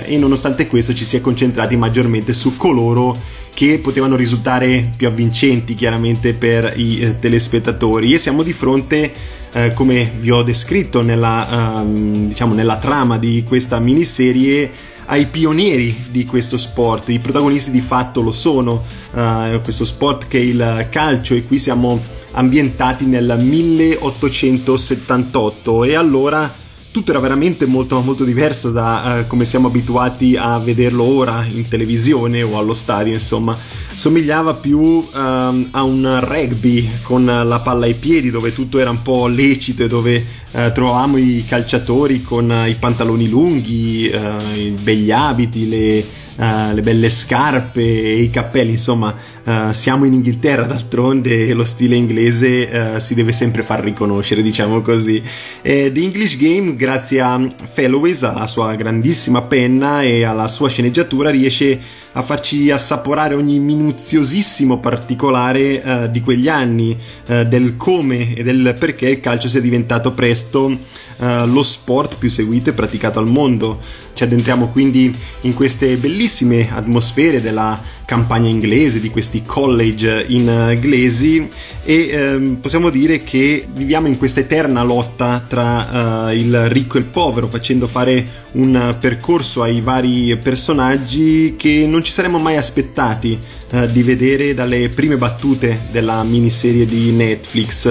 eh, 0.05 0.13
e 0.13 0.17
nonostante 0.17 0.67
questo 0.67 0.93
ci 0.93 1.05
si 1.05 1.15
è 1.15 1.21
concentrati 1.21 1.75
maggiormente 1.77 2.33
su 2.33 2.57
coloro 2.57 3.15
che 3.55 3.79
potevano 3.81 4.17
risultare 4.17 4.91
più 4.97 5.07
avvincenti 5.07 5.74
chiaramente 5.75 6.33
per 6.33 6.74
i 6.75 7.00
eh, 7.00 7.17
telespettatori. 7.17 8.13
E 8.13 8.17
siamo 8.17 8.43
di 8.43 8.51
fronte 8.51 9.12
eh, 9.55 9.74
come 9.74 10.12
vi 10.19 10.29
ho 10.31 10.43
descritto 10.43 11.01
nella, 11.01 11.79
um, 11.79 12.27
diciamo, 12.27 12.53
nella 12.53 12.75
trama 12.75 13.17
di 13.17 13.41
questa 13.47 13.79
miniserie 13.79 14.69
ai 15.05 15.27
pionieri 15.27 15.95
di 16.09 16.25
questo 16.25 16.57
sport, 16.57 17.07
i 17.09 17.19
protagonisti 17.19 17.71
di 17.71 17.79
fatto 17.79 18.19
lo 18.21 18.33
sono, 18.33 18.83
uh, 19.13 19.62
questo 19.62 19.85
sport 19.85 20.27
che 20.27 20.39
è 20.39 20.41
il 20.41 20.88
calcio 20.89 21.35
e 21.35 21.45
qui 21.45 21.57
siamo 21.57 21.97
ambientati 22.31 23.05
nel 23.05 23.38
1878 23.39 25.85
e 25.85 25.95
allora 25.95 26.51
tutto 26.96 27.12
era 27.12 27.20
veramente 27.20 27.66
molto, 27.66 28.00
molto 28.00 28.24
diverso 28.24 28.72
da 28.72 29.18
uh, 29.20 29.28
come 29.28 29.44
siamo 29.44 29.68
abituati 29.68 30.38
a 30.38 30.58
vederlo 30.60 31.04
ora 31.04 31.44
in 31.44 31.68
televisione 31.68 32.42
o 32.42 32.58
allo 32.58 32.74
stadio, 32.74 33.12
insomma. 33.12 33.58
Somigliava 33.94 34.54
più 34.54 34.80
um, 34.80 35.68
a 35.72 35.84
un 35.84 36.20
rugby 36.24 36.88
con 37.02 37.25
la 37.25 37.60
palla 37.60 37.84
ai 37.84 37.96
piedi, 37.96 38.30
dove 38.30 38.54
tutto 38.54 38.80
era 38.80 38.92
un 38.92 39.02
po' 39.02 39.28
lecito 39.28 39.84
e 39.84 39.88
dove 39.90 40.25
uh, 40.52 40.72
trovavamo 40.72 41.18
i 41.18 41.44
calciatori 41.46 42.22
con 42.22 42.50
uh, 42.50 42.66
i 42.66 42.75
pantaloni 42.75 43.28
lunghi, 43.28 44.10
i 44.56 44.74
begli 44.82 45.12
abiti, 45.12 45.68
le, 45.68 46.06
le 46.38 46.82
belle 46.82 47.10
scarpe 47.10 47.82
e 47.82 48.22
i 48.22 48.30
cappelli, 48.30 48.72
insomma 48.72 49.14
Uh, 49.46 49.72
siamo 49.74 50.06
in 50.06 50.14
Inghilterra 50.14 50.66
d'altronde 50.66 51.46
e 51.46 51.54
lo 51.54 51.64
stile 51.64 51.96
inglese 51.96 52.96
uh, 52.96 53.00
si 53.00 53.14
deve 53.14 53.32
sempre 53.32 53.62
far 53.62 53.84
riconoscere, 53.84 54.42
diciamo 54.42 54.82
così. 54.82 55.22
Eh, 55.62 55.92
The 55.94 56.02
English 56.02 56.36
Game, 56.38 56.75
grazie 56.75 57.22
a 57.22 57.40
Felloways, 57.72 58.24
alla 58.24 58.48
sua 58.48 58.74
grandissima 58.74 59.44
penna 59.44 60.02
e 60.02 60.24
alla 60.24 60.48
sua 60.48 60.68
sceneggiatura, 60.68 61.30
riesce 61.30 61.80
a 62.14 62.24
farci 62.24 62.72
assaporare 62.72 63.36
ogni 63.36 63.60
minuziosissimo 63.60 64.80
particolare 64.80 65.82
uh, 65.86 66.10
di 66.10 66.22
quegli 66.22 66.48
anni, 66.48 66.98
del 67.25 67.78
come 67.78 68.34
e 68.34 68.44
del 68.44 68.75
perché 68.80 69.10
il 69.10 69.20
calcio 69.20 69.48
sia 69.48 69.62
diventato 69.62 70.14
presto 70.14 70.75
lo 71.18 71.64
sport 71.64 72.16
più 72.18 72.30
seguito 72.30 72.70
e 72.70 72.74
praticato 72.74 73.20
al 73.20 73.28
mondo. 73.28 73.80
Ci 74.14 74.24
addentriamo 74.24 74.68
quindi 74.70 75.14
in 75.42 75.54
queste 75.54 75.96
bellissime 75.98 76.70
atmosfere 76.74 77.42
della 77.42 77.80
campagna 78.06 78.48
inglese, 78.48 79.00
di 79.00 79.10
questi 79.10 79.35
college 79.44 80.25
inglesi 80.30 81.48
e 81.88 82.10
ehm, 82.10 82.56
possiamo 82.56 82.89
dire 82.89 83.24
che 83.24 83.68
viviamo 83.72 84.08
in 84.08 84.18
questa 84.18 84.39
eterna 84.39 84.82
lotta 84.84 85.44
tra 85.48 86.27
uh, 86.27 86.34
il 86.34 86.68
ricco 86.68 86.98
e 86.98 87.01
il 87.01 87.06
povero, 87.06 87.48
facendo 87.48 87.88
fare 87.88 88.25
un 88.54 88.96
percorso 89.00 89.62
ai 89.62 89.82
vari 89.82 90.36
personaggi 90.38 91.56
che 91.56 91.86
non 91.88 92.04
ci 92.04 92.12
saremmo 92.12 92.39
mai 92.39 92.58
aspettati 92.58 93.38
uh, 93.72 93.86
di 93.86 94.01
vedere 94.01 94.56
dalle 94.56 94.89
prime 94.89 95.15
battute 95.15 95.77
della 95.92 96.24
miniserie 96.24 96.88
di 96.88 97.12
Netflix. 97.12 97.86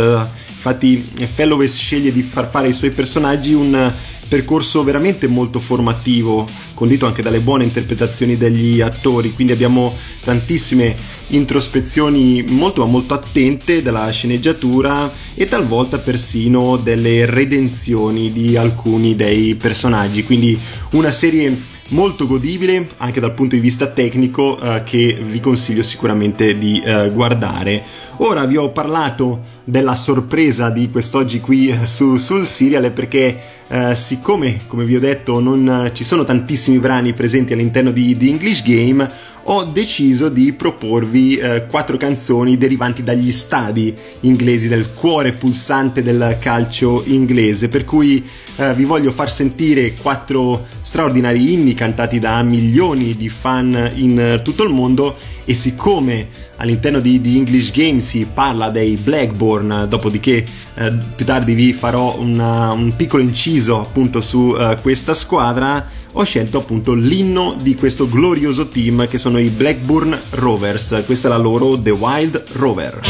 Infatti 0.49 1.09
Fellowes 1.33 1.77
sceglie 1.77 2.11
di 2.11 2.23
far 2.23 2.51
fare 2.51 2.67
ai 2.67 2.73
suoi 2.73 2.91
personaggi 2.91 3.53
un 3.53 3.93
percorso 4.28 4.83
veramente 4.85 5.26
molto 5.26 5.61
formativo, 5.61 6.47
condito 6.75 7.07
anche 7.07 7.23
dalle 7.23 7.40
buone 7.40 7.64
interpretazioni 7.64 8.37
degli 8.37 8.81
attori, 8.81 9.33
quindi 9.33 9.52
abbiamo 9.52 9.95
tantissime 10.21 10.95
introspezioni 11.28 12.45
molto 12.49 12.85
molto 12.87 13.14
attente 13.14 13.83
della 13.83 14.11
sceneggiatura 14.11 15.11
e 15.35 15.47
talvolta 15.47 15.99
persino 15.99 16.76
delle 16.76 17.26
redenzioni 17.26 18.33
di 18.33 18.57
alcuni 18.57 19.16
dei 19.16 19.54
personaggi, 19.57 20.25
quindi 20.25 20.59
una 20.93 21.11
serie 21.11 21.73
molto 21.88 22.26
godibile 22.26 22.88
anche 22.99 23.21
dal 23.21 23.33
punto 23.33 23.54
di 23.54 23.61
vista 23.61 23.87
tecnico 23.88 24.59
eh, 24.59 24.83
che 24.85 25.19
vi 25.21 25.40
consiglio 25.40 25.83
sicuramente 25.83 26.57
di 26.57 26.81
eh, 26.83 27.11
guardare. 27.11 27.83
Ora 28.19 28.47
vi 28.47 28.57
ho 28.57 28.71
parlato 28.71 29.52
della 29.64 29.97
sorpresa 29.97 30.71
di 30.71 30.90
quest'oggi 30.90 31.40
qui 31.40 31.69
eh, 31.69 31.85
su, 31.85 32.16
sul 32.16 32.47
serial 32.47 32.90
perché 32.93 33.38
eh, 33.68 33.94
siccome 33.94 34.61
come 34.66 34.85
vi 34.85 34.97
ho 34.97 35.00
detto 35.00 35.40
non 35.40 35.90
ci 35.94 36.04
sono 36.04 36.25
tantissimi 36.25 36.78
brani 36.78 37.12
presenti 37.12 37.52
all'interno 37.52 37.90
di 37.90 38.16
The 38.16 38.26
English 38.26 38.62
Game 38.62 39.09
ho 39.44 39.64
deciso 39.64 40.28
di 40.28 40.52
proporvi 40.52 41.37
eh, 41.37 41.66
quattro 41.66 41.97
canzoni 41.97 42.56
derivanti 42.56 43.02
dagli 43.02 43.30
stadi 43.30 43.94
inglesi, 44.21 44.68
del 44.68 44.94
cuore 44.94 45.33
pulsante 45.33 46.02
del 46.02 46.37
calcio 46.40 47.02
inglese, 47.06 47.68
per 47.68 47.85
cui 47.85 48.25
eh, 48.56 48.73
vi 48.75 48.85
voglio 48.85 49.11
far 49.12 49.30
sentire 49.30 49.92
quattro 49.94 50.66
straordinari 50.80 51.52
inni 51.52 51.75
cantati 51.75 52.18
da 52.18 52.42
milioni 52.42 53.14
di 53.16 53.28
fan 53.28 53.90
in 53.97 54.40
tutto 54.42 54.62
il 54.62 54.73
mondo 54.73 55.16
e 55.45 55.55
siccome 55.55 56.29
all'interno 56.57 57.01
di, 57.01 57.21
di 57.21 57.37
English 57.37 57.71
Game 57.73 58.01
si 58.01 58.27
parla 58.33 58.71
dei 58.71 58.97
Blackburn, 58.97 59.87
dopodiché 59.89 60.45
eh, 60.75 60.93
più 61.15 61.25
tardi 61.25 61.55
vi 61.55 61.73
farò 61.73 62.19
una, 62.19 62.73
un 62.73 62.95
piccolo 62.97 63.23
inciso 63.23 63.81
appunto 63.81 64.21
su 64.21 64.39
uh, 64.39 64.77
questa 64.81 65.15
squadra, 65.15 65.87
ho 66.13 66.25
scelto 66.25 66.59
appunto 66.59 66.95
l'inno 66.95 67.57
di 67.61 67.75
questo 67.75 68.09
glorioso 68.09 68.69
team 68.69 69.07
che 69.09 69.19
sono 69.19 69.39
i 69.39 69.49
Blackburn 69.49 70.17
Rovers. 70.31 71.03
Questa 71.05 71.27
è 71.29 71.31
la 71.31 71.37
loro 71.37 71.81
The 71.81 71.91
Wild 71.91 72.45
Rover. 72.53 73.01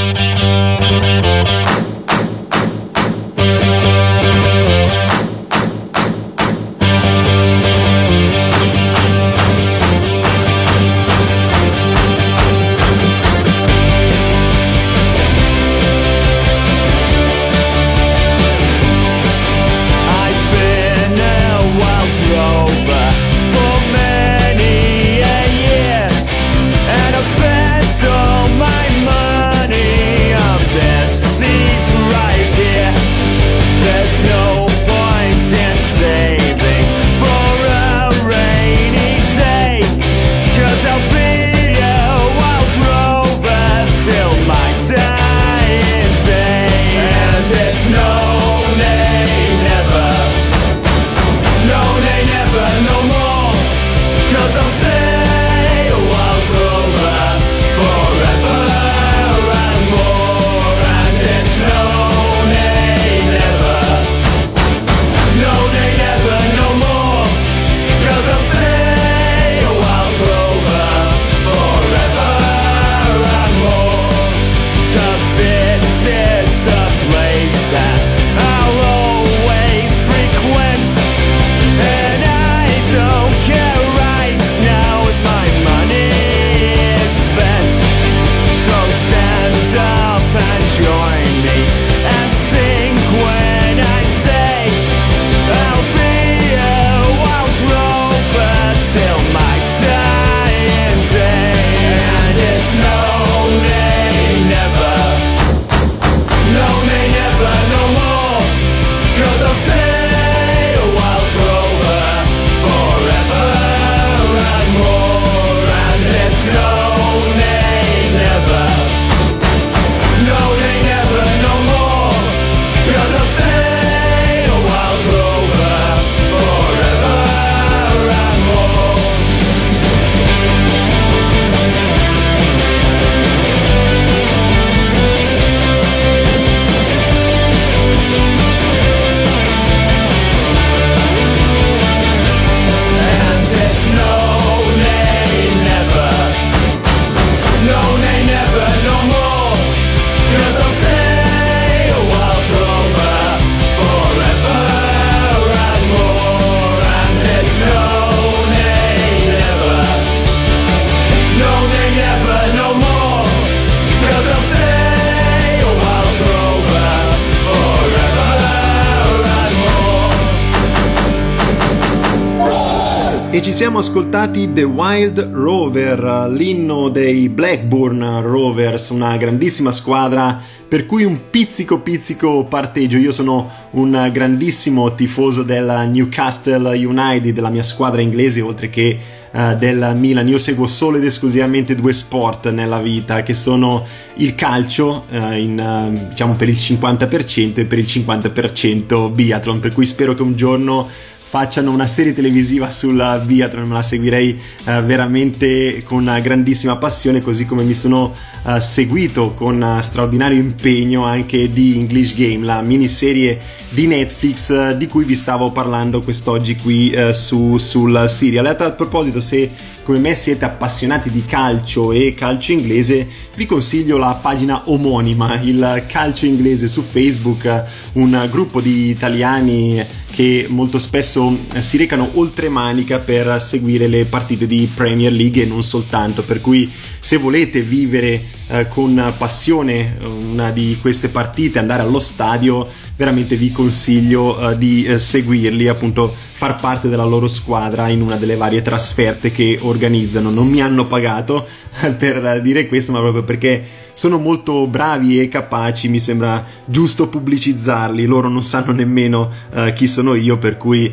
Siamo 173.54 173.78
ascoltati 173.78 174.52
The 174.52 174.64
Wild 174.64 175.30
Rover, 175.30 176.26
l'inno 176.28 176.88
dei 176.88 177.28
Blackburn 177.28 178.20
Rovers, 178.20 178.88
una 178.88 179.16
grandissima 179.16 179.70
squadra 179.70 180.42
per 180.66 180.86
cui 180.86 181.04
un 181.04 181.30
pizzico 181.30 181.78
pizzico 181.78 182.46
parteggio. 182.46 182.96
Io 182.96 183.12
sono 183.12 183.48
un 183.70 184.10
grandissimo 184.12 184.96
tifoso 184.96 185.44
del 185.44 185.88
Newcastle 185.88 186.76
United, 186.76 187.32
della 187.32 187.48
mia 187.48 187.62
squadra 187.62 188.00
inglese, 188.00 188.40
oltre 188.40 188.70
che 188.70 188.98
uh, 189.30 189.56
del 189.56 189.92
Milan. 189.94 190.26
Io 190.26 190.38
seguo 190.38 190.66
solo 190.66 190.96
ed 190.96 191.04
esclusivamente 191.04 191.76
due 191.76 191.92
sport 191.92 192.50
nella 192.50 192.80
vita, 192.80 193.22
che 193.22 193.34
sono 193.34 193.86
il 194.16 194.34
calcio, 194.34 195.04
uh, 195.08 195.30
in, 195.30 195.60
uh, 195.60 196.08
diciamo 196.08 196.34
per 196.34 196.48
il 196.48 196.56
50% 196.56 197.58
e 197.58 197.64
per 197.66 197.78
il 197.78 197.86
50% 197.86 199.12
biathlon, 199.12 199.60
per 199.60 199.72
cui 199.72 199.86
spero 199.86 200.12
che 200.14 200.22
un 200.22 200.34
giorno 200.34 200.88
facciano 201.26 201.72
una 201.72 201.86
serie 201.86 202.14
televisiva 202.14 202.70
sulla 202.70 203.18
biathlon, 203.18 203.68
la 203.68 203.82
seguirei 203.82 204.40
uh, 204.66 204.82
veramente 204.84 205.82
con 205.82 206.04
grandissima 206.22 206.76
passione, 206.76 207.20
così 207.20 207.44
come 207.44 207.64
mi 207.64 207.74
sono 207.74 208.12
uh, 208.44 208.58
seguito 208.60 209.34
con 209.34 209.60
uh, 209.60 209.80
straordinario 209.82 210.38
impegno 210.38 211.04
anche 211.04 211.48
di 211.48 211.76
English 211.78 212.14
Game, 212.14 212.44
la 212.44 212.60
miniserie 212.60 213.40
di 213.70 213.88
Netflix 213.88 214.74
di 214.76 214.86
cui 214.86 215.04
vi 215.04 215.16
stavo 215.16 215.50
parlando 215.50 216.00
quest'oggi 216.00 216.54
qui 216.54 216.94
su, 217.10 217.58
sul 217.58 218.04
serial. 218.08 218.46
A 218.46 218.54
tal 218.54 218.76
proposito, 218.76 219.18
se 219.18 219.50
come 219.82 219.98
me 219.98 220.14
siete 220.14 220.44
appassionati 220.44 221.10
di 221.10 221.24
calcio 221.26 221.90
e 221.90 222.14
calcio 222.16 222.52
inglese, 222.52 223.04
vi 223.34 223.46
consiglio 223.46 223.98
la 223.98 224.16
pagina 224.22 224.62
omonima, 224.66 225.40
il 225.40 225.82
calcio 225.88 226.24
inglese 226.24 226.68
su 226.68 226.82
Facebook, 226.82 227.64
un 227.94 228.28
gruppo 228.30 228.60
di 228.60 228.90
italiani 228.90 229.84
che 230.14 230.46
molto 230.48 230.78
spesso 230.78 231.36
eh, 231.54 231.60
si 231.60 231.76
recano 231.76 232.08
oltre 232.14 232.48
manica 232.48 232.98
per 232.98 233.42
seguire 233.42 233.88
le 233.88 234.04
partite 234.04 234.46
di 234.46 234.70
Premier 234.72 235.10
League 235.10 235.42
e 235.42 235.46
non 235.46 235.62
soltanto, 235.64 236.22
per 236.22 236.40
cui 236.40 236.70
se 236.98 237.16
volete 237.16 237.60
vivere 237.60 238.24
eh, 238.48 238.68
con 238.68 239.12
passione 239.18 239.96
una 240.04 240.52
di 240.52 240.78
queste 240.80 241.08
partite, 241.08 241.58
andare 241.58 241.82
allo 241.82 241.98
stadio, 241.98 242.66
veramente 242.96 243.36
vi 243.36 243.50
consiglio 243.50 244.38
uh, 244.38 244.56
di 244.56 244.86
uh, 244.88 244.96
seguirli, 244.96 245.66
appunto 245.66 246.12
far 246.34 246.60
parte 246.60 246.88
della 246.88 247.04
loro 247.04 247.26
squadra 247.26 247.88
in 247.88 248.00
una 248.00 248.16
delle 248.16 248.36
varie 248.36 248.62
trasferte 248.62 249.32
che 249.32 249.58
organizzano. 249.62 250.30
Non 250.30 250.48
mi 250.48 250.60
hanno 250.60 250.86
pagato 250.86 251.46
per 251.98 252.40
dire 252.40 252.66
questo, 252.68 252.92
ma 252.92 253.00
proprio 253.00 253.24
perché 253.24 253.64
sono 253.94 254.18
molto 254.18 254.66
bravi 254.66 255.20
e 255.20 255.28
capaci, 255.28 255.88
mi 255.88 255.98
sembra 255.98 256.44
giusto 256.64 257.08
pubblicizzarli. 257.08 258.04
Loro 258.04 258.28
non 258.28 258.42
sanno 258.42 258.72
nemmeno 258.72 259.30
uh, 259.52 259.72
chi 259.72 259.88
sono 259.88 260.14
io, 260.14 260.38
per 260.38 260.56
cui 260.56 260.92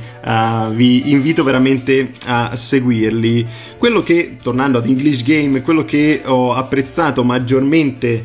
vi 0.73 1.11
invito 1.11 1.43
veramente 1.43 2.11
a 2.25 2.55
seguirli. 2.55 3.45
Quello 3.77 4.01
che, 4.01 4.37
tornando 4.41 4.77
ad 4.77 4.87
English 4.87 5.23
Game, 5.23 5.61
quello 5.61 5.83
che 5.83 6.21
ho 6.25 6.53
apprezzato 6.53 7.23
maggiormente 7.23 8.23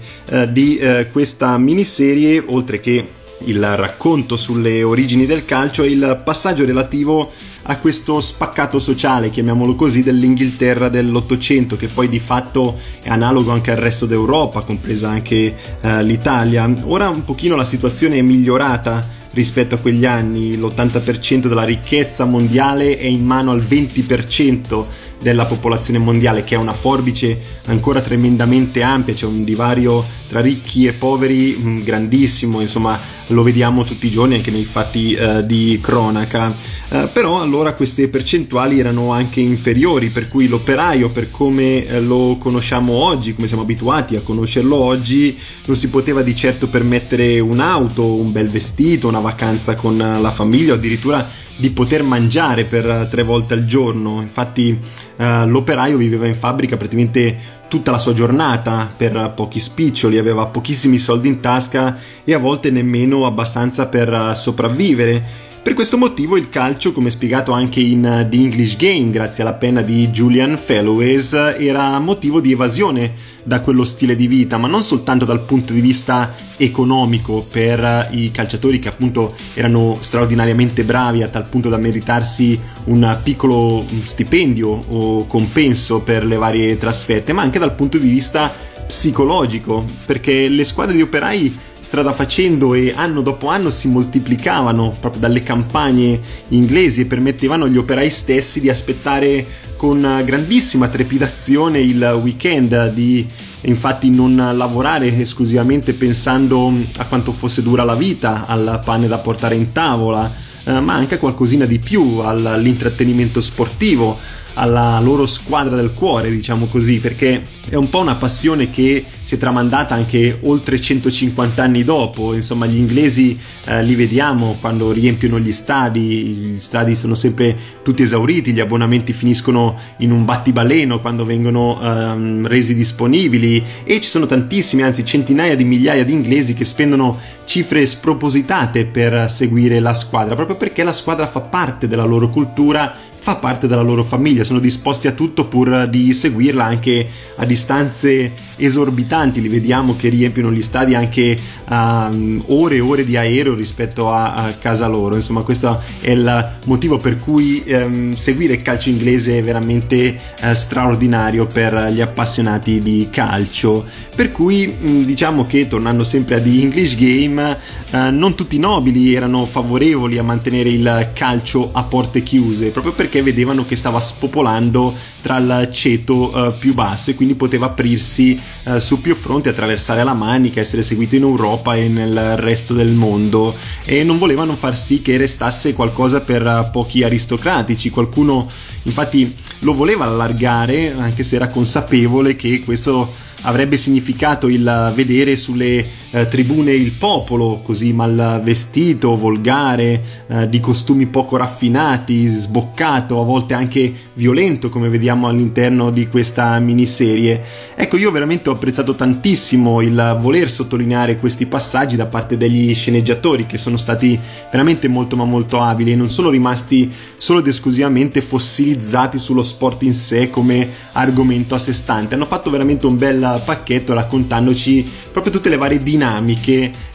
di 0.50 0.78
questa 1.10 1.56
miniserie, 1.56 2.42
oltre 2.46 2.80
che 2.80 3.04
il 3.44 3.76
racconto 3.76 4.36
sulle 4.36 4.82
origini 4.82 5.26
del 5.26 5.44
calcio 5.44 5.82
e 5.82 5.88
il 5.88 6.20
passaggio 6.24 6.64
relativo 6.64 7.30
a 7.68 7.76
questo 7.78 8.20
spaccato 8.20 8.78
sociale, 8.78 9.30
chiamiamolo 9.30 9.74
così, 9.74 10.02
dell'Inghilterra 10.02 10.88
dell'Ottocento, 10.88 11.76
che 11.76 11.88
poi 11.88 12.08
di 12.08 12.20
fatto 12.20 12.78
è 13.02 13.08
analogo 13.08 13.50
anche 13.50 13.72
al 13.72 13.78
resto 13.78 14.06
d'Europa, 14.06 14.62
compresa 14.62 15.10
anche 15.10 15.56
eh, 15.80 16.02
l'Italia. 16.04 16.72
Ora 16.84 17.08
un 17.08 17.24
pochino 17.24 17.56
la 17.56 17.64
situazione 17.64 18.18
è 18.18 18.22
migliorata 18.22 19.14
rispetto 19.32 19.74
a 19.74 19.78
quegli 19.78 20.06
anni, 20.06 20.56
l'80% 20.56 21.46
della 21.46 21.64
ricchezza 21.64 22.24
mondiale 22.24 22.96
è 22.96 23.04
in 23.04 23.24
mano 23.24 23.50
al 23.50 23.60
20% 23.60 24.86
della 25.20 25.44
popolazione 25.44 25.98
mondiale, 25.98 26.44
che 26.44 26.54
è 26.54 26.58
una 26.58 26.72
forbice 26.72 27.38
ancora 27.66 28.00
tremendamente 28.00 28.82
ampia, 28.82 29.12
c'è 29.12 29.26
un 29.26 29.44
divario 29.44 30.04
tra 30.28 30.40
ricchi 30.40 30.86
e 30.86 30.92
poveri 30.92 31.56
mm, 31.58 31.82
grandissimo, 31.82 32.60
insomma 32.60 32.98
lo 33.28 33.42
vediamo 33.42 33.84
tutti 33.84 34.06
i 34.06 34.10
giorni 34.10 34.34
anche 34.34 34.50
nei 34.50 34.64
fatti 34.64 35.16
uh, 35.18 35.40
di 35.40 35.78
cronaca. 35.80 36.54
Uh, 36.88 37.08
però 37.12 37.40
allora 37.40 37.74
queste 37.74 38.08
percentuali 38.08 38.78
erano 38.78 39.12
anche 39.12 39.40
inferiori, 39.40 40.10
per 40.10 40.28
cui 40.28 40.48
l'operaio, 40.48 41.10
per 41.10 41.30
come 41.30 41.84
uh, 41.88 42.00
lo 42.04 42.36
conosciamo 42.38 42.92
oggi, 42.94 43.34
come 43.34 43.46
siamo 43.46 43.62
abituati 43.62 44.16
a 44.16 44.20
conoscerlo 44.20 44.76
oggi, 44.76 45.36
non 45.66 45.76
si 45.76 45.88
poteva 45.88 46.22
di 46.22 46.34
certo 46.36 46.68
permettere 46.68 47.40
un'auto, 47.40 48.14
un 48.14 48.30
bel 48.30 48.48
vestito, 48.48 49.08
una 49.08 49.20
vacanza 49.20 49.74
con 49.74 49.96
la 49.96 50.30
famiglia 50.30 50.74
addirittura 50.74 51.28
di 51.56 51.70
poter 51.70 52.02
mangiare 52.02 52.64
per 52.64 53.08
tre 53.10 53.22
volte 53.22 53.54
al 53.54 53.64
giorno. 53.64 54.20
Infatti 54.20 54.78
uh, 55.16 55.46
l'operaio 55.46 55.96
viveva 55.96 56.26
in 56.26 56.36
fabbrica 56.36 56.76
praticamente 56.76 57.36
tutta 57.76 57.90
la 57.90 57.98
sua 57.98 58.14
giornata 58.14 58.90
per 58.96 59.32
pochi 59.34 59.60
spiccioli, 59.60 60.16
aveva 60.16 60.46
pochissimi 60.46 60.96
soldi 60.96 61.28
in 61.28 61.40
tasca 61.40 61.98
e 62.24 62.32
a 62.32 62.38
volte 62.38 62.70
nemmeno 62.70 63.26
abbastanza 63.26 63.86
per 63.88 64.32
sopravvivere 64.34 65.44
per 65.66 65.74
questo 65.74 65.98
motivo 65.98 66.36
il 66.36 66.48
calcio, 66.48 66.92
come 66.92 67.10
spiegato 67.10 67.50
anche 67.50 67.80
in 67.80 68.04
uh, 68.04 68.28
The 68.28 68.36
English 68.36 68.76
Game 68.76 69.10
grazie 69.10 69.42
alla 69.42 69.54
penna 69.54 69.82
di 69.82 70.10
Julian 70.10 70.56
Fellows, 70.56 71.32
era 71.32 71.98
motivo 71.98 72.38
di 72.38 72.52
evasione 72.52 73.12
da 73.42 73.60
quello 73.60 73.82
stile 73.82 74.14
di 74.14 74.28
vita, 74.28 74.58
ma 74.58 74.68
non 74.68 74.84
soltanto 74.84 75.24
dal 75.24 75.42
punto 75.42 75.72
di 75.72 75.80
vista 75.80 76.32
economico 76.58 77.44
per 77.50 77.80
uh, 77.80 78.14
i 78.14 78.30
calciatori 78.30 78.78
che 78.78 78.90
appunto 78.90 79.34
erano 79.54 79.98
straordinariamente 79.98 80.84
bravi 80.84 81.24
a 81.24 81.28
tal 81.28 81.48
punto 81.48 81.68
da 81.68 81.78
meritarsi 81.78 82.56
un 82.84 83.18
piccolo 83.24 83.84
stipendio 83.84 84.68
o 84.68 85.26
compenso 85.26 85.98
per 85.98 86.24
le 86.24 86.36
varie 86.36 86.78
trasferte, 86.78 87.32
ma 87.32 87.42
anche 87.42 87.58
dal 87.58 87.74
punto 87.74 87.98
di 87.98 88.08
vista 88.08 88.48
psicologico, 88.86 89.84
perché 90.06 90.48
le 90.48 90.62
squadre 90.62 90.94
di 90.94 91.02
operai 91.02 91.58
strada 91.86 92.12
facendo 92.12 92.74
e 92.74 92.92
anno 92.96 93.20
dopo 93.20 93.46
anno 93.46 93.70
si 93.70 93.86
moltiplicavano 93.86 94.92
proprio 94.98 95.20
dalle 95.20 95.44
campagne 95.44 96.20
inglesi 96.48 97.02
e 97.02 97.06
permettevano 97.06 97.66
agli 97.66 97.76
operai 97.76 98.10
stessi 98.10 98.58
di 98.58 98.68
aspettare 98.68 99.46
con 99.76 100.00
grandissima 100.24 100.88
trepidazione 100.88 101.80
il 101.80 102.02
weekend, 102.20 102.88
di 102.92 103.24
infatti 103.62 104.10
non 104.10 104.34
lavorare 104.34 105.16
esclusivamente 105.16 105.94
pensando 105.94 106.72
a 106.96 107.04
quanto 107.04 107.30
fosse 107.30 107.62
dura 107.62 107.84
la 107.84 107.94
vita, 107.94 108.46
al 108.46 108.80
pane 108.84 109.06
da 109.06 109.18
portare 109.18 109.54
in 109.54 109.70
tavola, 109.70 110.28
eh, 110.64 110.80
ma 110.80 110.94
anche 110.94 111.14
a 111.14 111.18
qualcosina 111.18 111.66
di 111.66 111.78
più, 111.78 112.18
all'intrattenimento 112.18 113.40
sportivo 113.40 114.18
alla 114.54 114.98
loro 115.00 115.24
squadra 115.24 115.76
del 115.76 115.92
cuore, 115.92 116.30
diciamo 116.30 116.66
così, 116.66 116.98
perché 116.98 117.42
è 117.68 117.76
un 117.76 117.88
po' 117.88 118.00
una 118.00 118.16
passione 118.16 118.70
che 118.70 119.04
si 119.26 119.34
è 119.34 119.38
tramandata 119.38 119.92
anche 119.92 120.38
oltre 120.42 120.80
150 120.80 121.60
anni 121.60 121.82
dopo, 121.82 122.32
insomma 122.32 122.64
gli 122.66 122.76
inglesi 122.76 123.36
eh, 123.64 123.82
li 123.82 123.96
vediamo 123.96 124.56
quando 124.60 124.92
riempiono 124.92 125.40
gli 125.40 125.50
stadi, 125.50 126.00
gli 126.00 126.60
stadi 126.60 126.94
sono 126.94 127.16
sempre 127.16 127.58
tutti 127.86 128.02
esauriti, 128.02 128.52
gli 128.52 128.58
abbonamenti 128.58 129.12
finiscono 129.12 129.78
in 129.98 130.10
un 130.10 130.24
battibaleno 130.24 131.00
quando 131.00 131.24
vengono 131.24 131.80
ehm, 131.80 132.48
resi 132.48 132.74
disponibili 132.74 133.62
e 133.84 134.00
ci 134.00 134.08
sono 134.08 134.26
tantissimi, 134.26 134.82
anzi 134.82 135.04
centinaia 135.04 135.54
di 135.54 135.62
migliaia 135.62 136.04
di 136.04 136.12
inglesi 136.12 136.52
che 136.52 136.64
spendono 136.64 137.16
cifre 137.44 137.86
spropositate 137.86 138.86
per 138.86 139.30
seguire 139.30 139.78
la 139.78 139.94
squadra, 139.94 140.34
proprio 140.34 140.56
perché 140.56 140.82
la 140.82 140.90
squadra 140.90 141.28
fa 141.28 141.42
parte 141.42 141.86
della 141.86 142.02
loro 142.02 142.28
cultura 142.28 142.92
fa 143.26 143.34
parte 143.34 143.66
della 143.66 143.82
loro 143.82 144.04
famiglia, 144.04 144.44
sono 144.44 144.60
disposti 144.60 145.08
a 145.08 145.10
tutto 145.10 145.46
pur 145.46 145.88
di 145.88 146.12
seguirla 146.12 146.64
anche 146.64 147.08
a 147.34 147.44
distanze 147.44 148.30
esorbitanti, 148.54 149.40
li 149.40 149.48
vediamo 149.48 149.96
che 149.96 150.08
riempiono 150.10 150.52
gli 150.52 150.62
stadi 150.62 150.94
anche 150.94 151.36
um, 151.68 152.40
ore 152.46 152.76
e 152.76 152.80
ore 152.80 153.04
di 153.04 153.16
aereo 153.16 153.54
rispetto 153.54 154.12
a, 154.12 154.34
a, 154.34 154.52
casa 154.52 154.86
loro, 154.86 155.16
insomma 155.16 155.42
questo 155.42 155.76
è 156.02 156.10
il 156.10 156.52
motivo 156.66 156.98
per 156.98 157.16
cui 157.16 157.64
um, 157.84 158.14
seguire 158.14 158.54
il 158.54 158.62
calcio 158.62 158.88
inglese 158.88 159.38
è 159.38 159.42
veramente 159.42 160.16
uh, 160.42 160.54
straordinario 160.54 161.46
per 161.46 161.90
gli 161.92 162.00
appassionati 162.00 162.78
di 162.78 163.08
calcio, 163.10 163.84
per 164.14 164.32
cui 164.32 164.72
um, 164.80 165.04
diciamo 165.04 165.46
che 165.46 165.66
tornando 165.66 166.04
sempre 166.04 166.36
a 166.36 166.40
The 166.40 166.60
English 166.60 166.96
Game, 166.96 167.42
uh, 167.90 167.96
non 168.10 168.34
tutti 168.34 168.56
i 168.56 168.60
nobili 168.60 169.14
erano 169.14 169.44
favorevoli 169.44 170.18
a 170.18 170.22
mantenere 170.22 170.70
il 170.70 171.10
calcio 171.12 171.70
a 171.72 171.82
porte 171.82 172.22
chiuse, 172.22 172.70
proprio 172.70 172.92
perché 172.92 173.22
vedevano 173.22 173.64
che 173.64 173.76
stava 173.76 174.00
spopolando 174.00 175.14
tra 175.26 175.38
il 175.38 175.70
ceto 175.72 176.30
uh, 176.32 176.56
più 176.56 176.72
basso 176.72 177.10
e 177.10 177.14
quindi 177.14 177.34
poteva 177.34 177.66
aprirsi 177.66 178.40
uh, 178.64 178.78
su 178.78 179.00
più 179.00 179.16
fronti, 179.16 179.48
attraversare 179.48 180.04
la 180.04 180.14
Manica, 180.14 180.60
essere 180.60 180.82
seguito 180.82 181.16
in 181.16 181.22
Europa 181.22 181.74
e 181.74 181.88
nel 181.88 182.36
resto 182.36 182.74
del 182.74 182.92
mondo. 182.92 183.56
E 183.84 184.04
non 184.04 184.18
volevano 184.18 184.54
far 184.54 184.76
sì 184.78 185.02
che 185.02 185.16
restasse 185.16 185.72
qualcosa 185.72 186.20
per 186.20 186.46
uh, 186.46 186.70
pochi 186.70 187.02
aristocratici, 187.02 187.65
qualcuno 187.90 188.46
infatti 188.82 189.34
lo 189.60 189.74
voleva 189.74 190.04
allargare 190.04 190.92
anche 190.92 191.22
se 191.22 191.36
era 191.36 191.48
consapevole 191.48 192.36
che 192.36 192.60
questo 192.64 193.12
avrebbe 193.42 193.76
significato 193.76 194.48
il 194.48 194.92
vedere 194.94 195.36
sulle 195.36 195.84
eh, 196.10 196.24
tribune 196.26 196.72
il 196.72 196.92
popolo 196.92 197.60
così 197.62 197.92
mal 197.92 198.40
vestito, 198.42 199.16
volgare, 199.16 200.02
eh, 200.28 200.48
di 200.48 200.60
costumi 200.60 201.06
poco 201.06 201.36
raffinati, 201.36 202.26
sboccato, 202.26 203.20
a 203.20 203.24
volte 203.24 203.54
anche 203.54 203.92
violento 204.14 204.68
come 204.68 204.88
vediamo 204.88 205.28
all'interno 205.28 205.90
di 205.90 206.06
questa 206.08 206.58
miniserie. 206.58 207.42
Ecco, 207.74 207.96
io 207.96 208.10
veramente 208.10 208.48
ho 208.48 208.52
apprezzato 208.52 208.94
tantissimo 208.94 209.80
il 209.80 210.16
voler 210.20 210.50
sottolineare 210.50 211.16
questi 211.16 211.46
passaggi 211.46 211.96
da 211.96 212.06
parte 212.06 212.36
degli 212.36 212.74
sceneggiatori 212.74 213.44
che 213.44 213.58
sono 213.58 213.76
stati 213.76 214.18
veramente 214.50 214.88
molto 214.88 215.16
ma 215.16 215.24
molto 215.24 215.60
abili 215.60 215.92
e 215.92 215.96
non 215.96 216.08
sono 216.08 216.30
rimasti 216.30 216.90
solo 217.16 217.40
ed 217.40 217.48
esclusivamente 217.48 218.20
fossilizzati 218.22 219.18
sullo 219.18 219.42
sport 219.42 219.82
in 219.82 219.92
sé 219.92 220.30
come 220.30 220.66
argomento 220.92 221.54
a 221.54 221.58
sé 221.58 221.72
stante. 221.72 222.14
Hanno 222.14 222.26
fatto 222.26 222.48
veramente 222.48 222.86
un 222.86 222.96
bel 222.96 223.42
pacchetto 223.44 223.92
raccontandoci 223.92 224.88
proprio 225.12 225.32
tutte 225.32 225.48
le 225.48 225.56
varie 225.56 225.78
dinamiche 225.78 226.04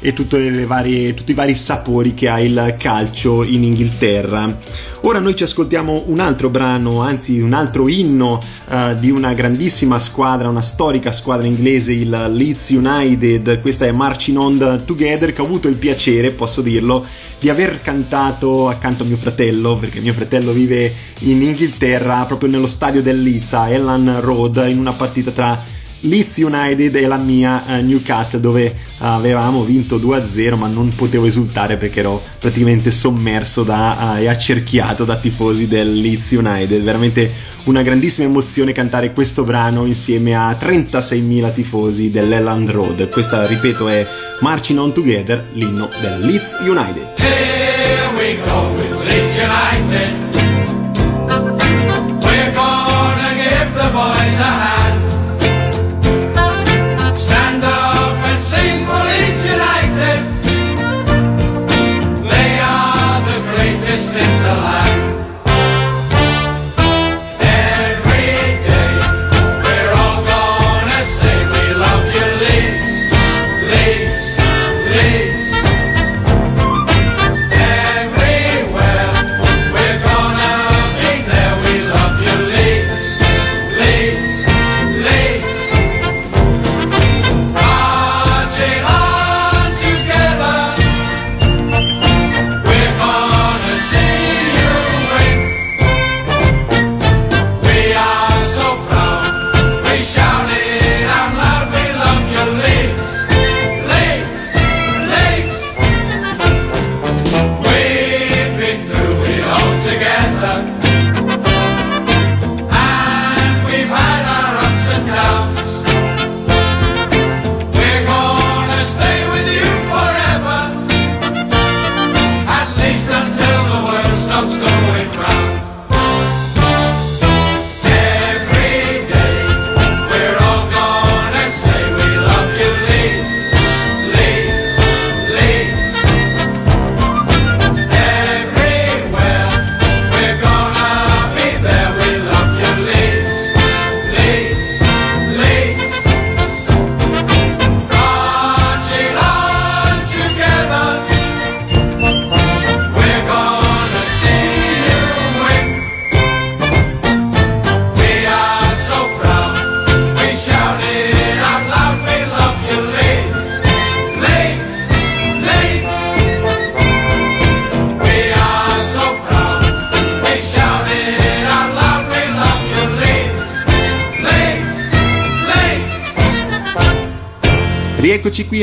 e 0.02 0.66
varie, 0.66 1.14
tutti 1.14 1.32
i 1.32 1.36
vari 1.36 1.56
sapori 1.56 2.14
che 2.14 2.30
ha 2.30 2.40
il 2.40 2.76
calcio 2.78 3.44
in 3.44 3.64
Inghilterra. 3.64 4.58
Ora 5.04 5.20
noi 5.20 5.36
ci 5.36 5.44
ascoltiamo 5.44 6.04
un 6.08 6.20
altro 6.20 6.50
brano, 6.50 7.02
anzi 7.02 7.40
un 7.40 7.54
altro 7.54 7.88
inno 7.88 8.40
uh, 8.68 8.94
di 9.00 9.10
una 9.10 9.34
grandissima 9.34 9.98
squadra, 9.98 10.48
una 10.48 10.62
storica 10.62 11.12
squadra 11.12 11.48
inglese, 11.48 11.92
il 11.94 12.10
Leeds 12.32 12.70
United. 12.70 13.62
Questa 13.62 13.86
è 13.86 13.92
Marching 13.92 14.38
On 14.38 14.84
Together 14.86 15.34
che 15.34 15.42
ho 15.42 15.46
avuto 15.46 15.68
il 15.68 15.78
piacere, 15.78 16.32
posso 16.32 16.62
dirlo, 16.62 17.04
di 17.40 17.50
aver 17.50 17.82
cantato 17.82 18.70
accanto 18.70 19.02
a 19.02 19.08
mio 19.08 19.18
fratello, 19.18 19.76
perché 19.78 20.00
mio 20.00 20.14
fratello 20.14 20.52
vive 20.52 20.94
in 21.22 21.42
Inghilterra, 21.42 22.26
proprio 22.26 22.50
nello 22.50 22.68
stadio 22.68 23.02
del 23.02 23.22
Leeds 23.24 23.54
a 23.54 23.70
Elland 23.70 24.08
Road, 24.20 24.64
in 24.70 24.78
una 24.78 24.94
partita 24.94 25.32
tra 25.32 25.80
Leeds 26.02 26.38
United 26.38 26.96
e 26.96 27.08
la 27.08 27.18
mia 27.18 27.62
uh, 27.66 27.86
Newcastle 27.86 28.40
dove 28.40 28.66
uh, 28.66 29.06
avevamo 29.06 29.64
vinto 29.64 29.98
2-0 29.98 30.58
ma 30.58 30.68
non 30.68 30.90
potevo 30.96 31.26
esultare 31.26 31.78
perché 31.78 32.00
ero 32.00 32.22
praticamente 32.40 32.92
sommerso 32.92 33.64
da, 33.64 34.14
uh, 34.16 34.18
e 34.20 34.28
accerchiato 34.28 35.04
da 35.04 35.18
tifosi 35.18 35.68
del 35.68 35.94
Leeds 35.94 36.32
United. 36.32 36.82
Veramente 36.82 37.32
una 37.66 37.82
grandissima 37.82 38.28
emozione 38.28 38.72
cantare 38.72 39.14
questo 39.14 39.44
brano 39.44 39.86
insieme 39.86 40.36
a 40.36 40.52
36.000 40.60 41.54
tifosi 41.54 42.10
dell'Elland 42.10 42.70
Road. 42.70 43.10
Questa 43.10 43.46
ripeto 43.46 43.88
è 43.88 44.08
Marching 44.40 44.80
On 44.80 44.94
Together 44.94 45.46
l'inno 45.54 45.90
del 46.00 46.20
Leeds 46.20 46.58
United. 46.62 47.14
Here 47.18 48.10
we 48.16 48.38
go 48.44 48.72
with 48.76 49.06
Leeds 49.06 49.38
United 49.38 50.31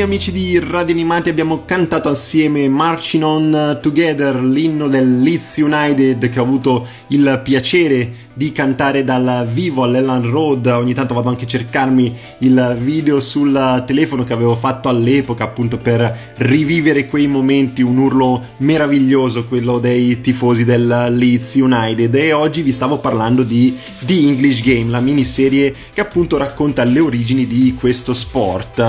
Amici 0.01 0.31
di 0.31 0.57
Radio 0.59 0.93
Animati, 0.93 1.29
abbiamo 1.29 1.65
cantato 1.65 2.09
assieme 2.09 2.69
Marching 2.69 3.23
On 3.23 3.79
Together, 3.81 4.41
l'inno 4.41 4.87
del 4.87 5.19
Leeds 5.19 5.57
United 5.57 6.29
che 6.29 6.39
ho 6.39 6.43
avuto 6.43 6.87
il 7.07 7.41
piacere 7.43 8.28
di 8.39 8.53
cantare 8.53 9.03
dal 9.03 9.45
vivo 9.51 9.83
all'Elland 9.83 10.23
Road, 10.23 10.67
ogni 10.67 10.93
tanto 10.93 11.13
vado 11.13 11.27
anche 11.27 11.43
a 11.43 11.47
cercarmi 11.47 12.15
il 12.37 12.77
video 12.79 13.19
sul 13.19 13.83
telefono 13.85 14.23
che 14.23 14.31
avevo 14.31 14.55
fatto 14.55 14.87
all'epoca 14.87 15.43
appunto 15.43 15.75
per 15.75 16.33
rivivere 16.37 17.07
quei 17.07 17.27
momenti, 17.27 17.81
un 17.81 17.97
urlo 17.97 18.41
meraviglioso 18.59 19.43
quello 19.43 19.79
dei 19.79 20.21
tifosi 20.21 20.63
del 20.63 21.07
Leeds 21.17 21.55
United. 21.55 22.15
E 22.15 22.31
oggi 22.31 22.61
vi 22.61 22.71
stavo 22.71 22.99
parlando 22.99 23.43
di 23.43 23.77
The 24.05 24.13
English 24.13 24.63
Game, 24.63 24.89
la 24.89 25.01
miniserie 25.01 25.75
che 25.93 25.99
appunto 25.99 26.37
racconta 26.37 26.85
le 26.85 27.01
origini 27.01 27.45
di 27.45 27.75
questo 27.77 28.13
sport. 28.13 28.79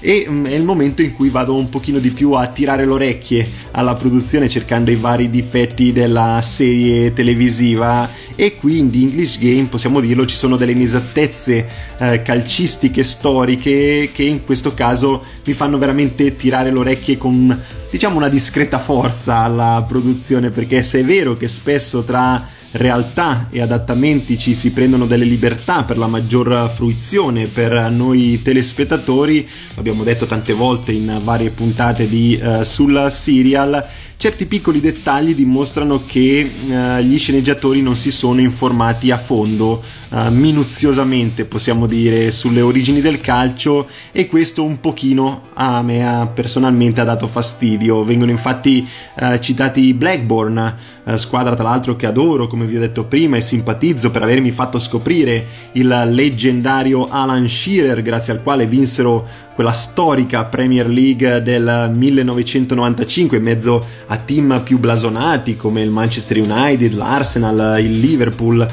E 0.00 0.26
mm, 0.28 0.46
è 0.46 0.54
il 0.54 0.64
momento 0.64 1.02
in 1.02 1.12
cui 1.12 1.28
vado 1.28 1.54
un 1.54 1.68
pochino 1.68 2.00
di 2.00 2.10
più 2.10 2.32
a 2.32 2.48
tirare 2.48 2.84
le 2.84 2.90
orecchie 2.90 3.48
alla 3.72 3.94
produzione 3.94 4.48
cercando 4.48 4.90
i 4.90 4.96
vari 4.96 5.30
difetti 5.30 5.92
della 5.92 6.40
serie 6.42 7.12
televisiva 7.12 8.26
e 8.40 8.54
quindi 8.54 9.02
English 9.02 9.36
Game 9.40 9.66
possiamo 9.66 9.98
dirlo 9.98 10.24
ci 10.24 10.36
sono 10.36 10.54
delle 10.54 10.70
inesattezze 10.70 11.66
eh, 11.98 12.22
calcistiche 12.22 13.02
storiche 13.02 14.10
che 14.12 14.22
in 14.22 14.44
questo 14.44 14.74
caso 14.74 15.24
mi 15.44 15.54
fanno 15.54 15.76
veramente 15.76 16.36
tirare 16.36 16.70
le 16.70 16.78
orecchie 16.78 17.18
con 17.18 17.60
diciamo 17.90 18.16
una 18.16 18.28
discreta 18.28 18.78
forza 18.78 19.38
alla 19.38 19.84
produzione 19.88 20.50
perché 20.50 20.84
se 20.84 21.00
è 21.00 21.04
vero 21.04 21.34
che 21.34 21.48
spesso 21.48 22.04
tra 22.04 22.46
realtà 22.72 23.48
e 23.50 23.60
adattamenti 23.60 24.38
ci 24.38 24.54
si 24.54 24.70
prendono 24.70 25.06
delle 25.06 25.24
libertà 25.24 25.82
per 25.82 25.98
la 25.98 26.06
maggior 26.06 26.70
fruizione 26.72 27.46
per 27.46 27.90
noi 27.90 28.40
telespettatori, 28.42 29.48
l'abbiamo 29.74 30.04
detto 30.04 30.26
tante 30.26 30.52
volte 30.52 30.92
in 30.92 31.18
varie 31.22 31.50
puntate 31.50 32.06
di 32.06 32.38
uh, 32.40 32.62
sul 32.62 33.06
serial 33.10 33.84
certi 34.18 34.46
piccoli 34.46 34.80
dettagli 34.80 35.32
dimostrano 35.32 36.02
che 36.04 36.44
uh, 36.66 36.98
gli 36.98 37.16
sceneggiatori 37.18 37.80
non 37.82 37.94
si 37.94 38.10
sono 38.10 38.40
informati 38.40 39.12
a 39.12 39.16
fondo, 39.16 39.80
uh, 40.10 40.28
minuziosamente 40.30 41.44
possiamo 41.44 41.86
dire, 41.86 42.32
sulle 42.32 42.60
origini 42.60 43.00
del 43.00 43.18
calcio 43.18 43.86
e 44.10 44.26
questo 44.26 44.64
un 44.64 44.80
pochino 44.80 45.50
a 45.54 45.82
me 45.82 46.28
personalmente 46.34 47.00
ha 47.00 47.04
dato 47.04 47.28
fastidio. 47.28 48.02
Vengono 48.02 48.32
infatti 48.32 48.84
uh, 49.20 49.38
citati 49.38 49.94
Blackburn, 49.94 50.76
squadra 51.14 51.54
tra 51.54 51.64
l'altro 51.64 51.96
che 51.96 52.04
adoro, 52.04 52.46
come 52.48 52.66
vi 52.66 52.76
ho 52.76 52.80
detto 52.80 53.04
prima, 53.04 53.36
e 53.36 53.40
simpatizzo 53.40 54.10
per 54.10 54.24
avermi 54.24 54.50
fatto 54.50 54.78
scoprire 54.78 55.46
il 55.72 55.88
leggendario 56.10 57.08
Alan 57.08 57.48
Shearer, 57.48 58.02
grazie 58.02 58.34
al 58.34 58.42
quale 58.42 58.66
vinsero 58.66 59.26
quella 59.58 59.72
storica 59.72 60.44
Premier 60.44 60.88
League 60.88 61.42
del 61.42 61.90
1995 61.92 63.38
in 63.38 63.42
mezzo 63.42 63.84
a 64.06 64.16
team 64.16 64.62
più 64.62 64.78
blasonati 64.78 65.56
come 65.56 65.82
il 65.82 65.90
Manchester 65.90 66.38
United, 66.38 66.92
l'Arsenal, 66.92 67.82
il 67.82 67.98
Liverpool. 67.98 68.64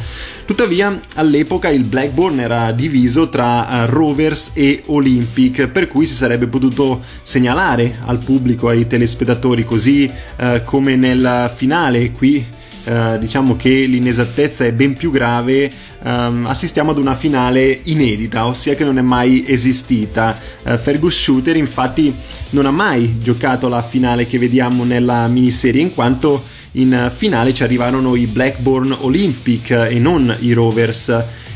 Tuttavia 0.45 1.01
all'epoca 1.15 1.69
il 1.69 1.87
Blackburn 1.87 2.39
era 2.39 2.71
diviso 2.71 3.29
tra 3.29 3.67
eh, 3.67 3.85
Rovers 3.87 4.51
e 4.53 4.83
Olympic, 4.85 5.69
per 5.69 5.87
cui 5.87 6.05
si 6.05 6.13
sarebbe 6.13 6.45
potuto 6.45 7.01
segnalare 7.23 7.97
al 8.05 8.19
pubblico, 8.19 8.67
ai 8.67 8.85
telespettatori, 8.85 9.63
così 9.63 10.07
eh, 10.35 10.61
come 10.63 10.95
nel 10.95 11.51
finale 11.55 12.11
qui 12.11 12.45
eh, 12.85 13.17
diciamo 13.19 13.55
che 13.55 13.69
l'inesattezza 13.69 14.63
è 14.63 14.71
ben 14.71 14.93
più 14.93 15.11
grave, 15.11 15.71
um, 16.03 16.45
assistiamo 16.47 16.91
ad 16.91 16.97
una 16.97 17.15
finale 17.15 17.79
inedita, 17.83 18.45
ossia 18.45 18.75
che 18.75 18.83
non 18.83 18.97
è 18.97 19.01
mai 19.01 19.43
esistita. 19.47 20.37
Uh, 20.63 20.77
Fergus 20.77 21.15
Shooter 21.15 21.55
infatti 21.55 22.13
non 22.51 22.65
ha 22.65 22.71
mai 22.71 23.19
giocato 23.19 23.67
la 23.67 23.81
finale 23.81 24.27
che 24.27 24.37
vediamo 24.37 24.83
nella 24.83 25.27
miniserie 25.27 25.81
in 25.81 25.93
quanto 25.93 26.43
in 26.73 27.11
finale 27.13 27.53
ci 27.53 27.63
arrivarono 27.63 28.15
i 28.15 28.27
Blackburn 28.27 28.95
Olympic 29.01 29.71
e 29.71 29.97
non 29.99 30.35
i 30.41 30.53
Rovers 30.53 31.09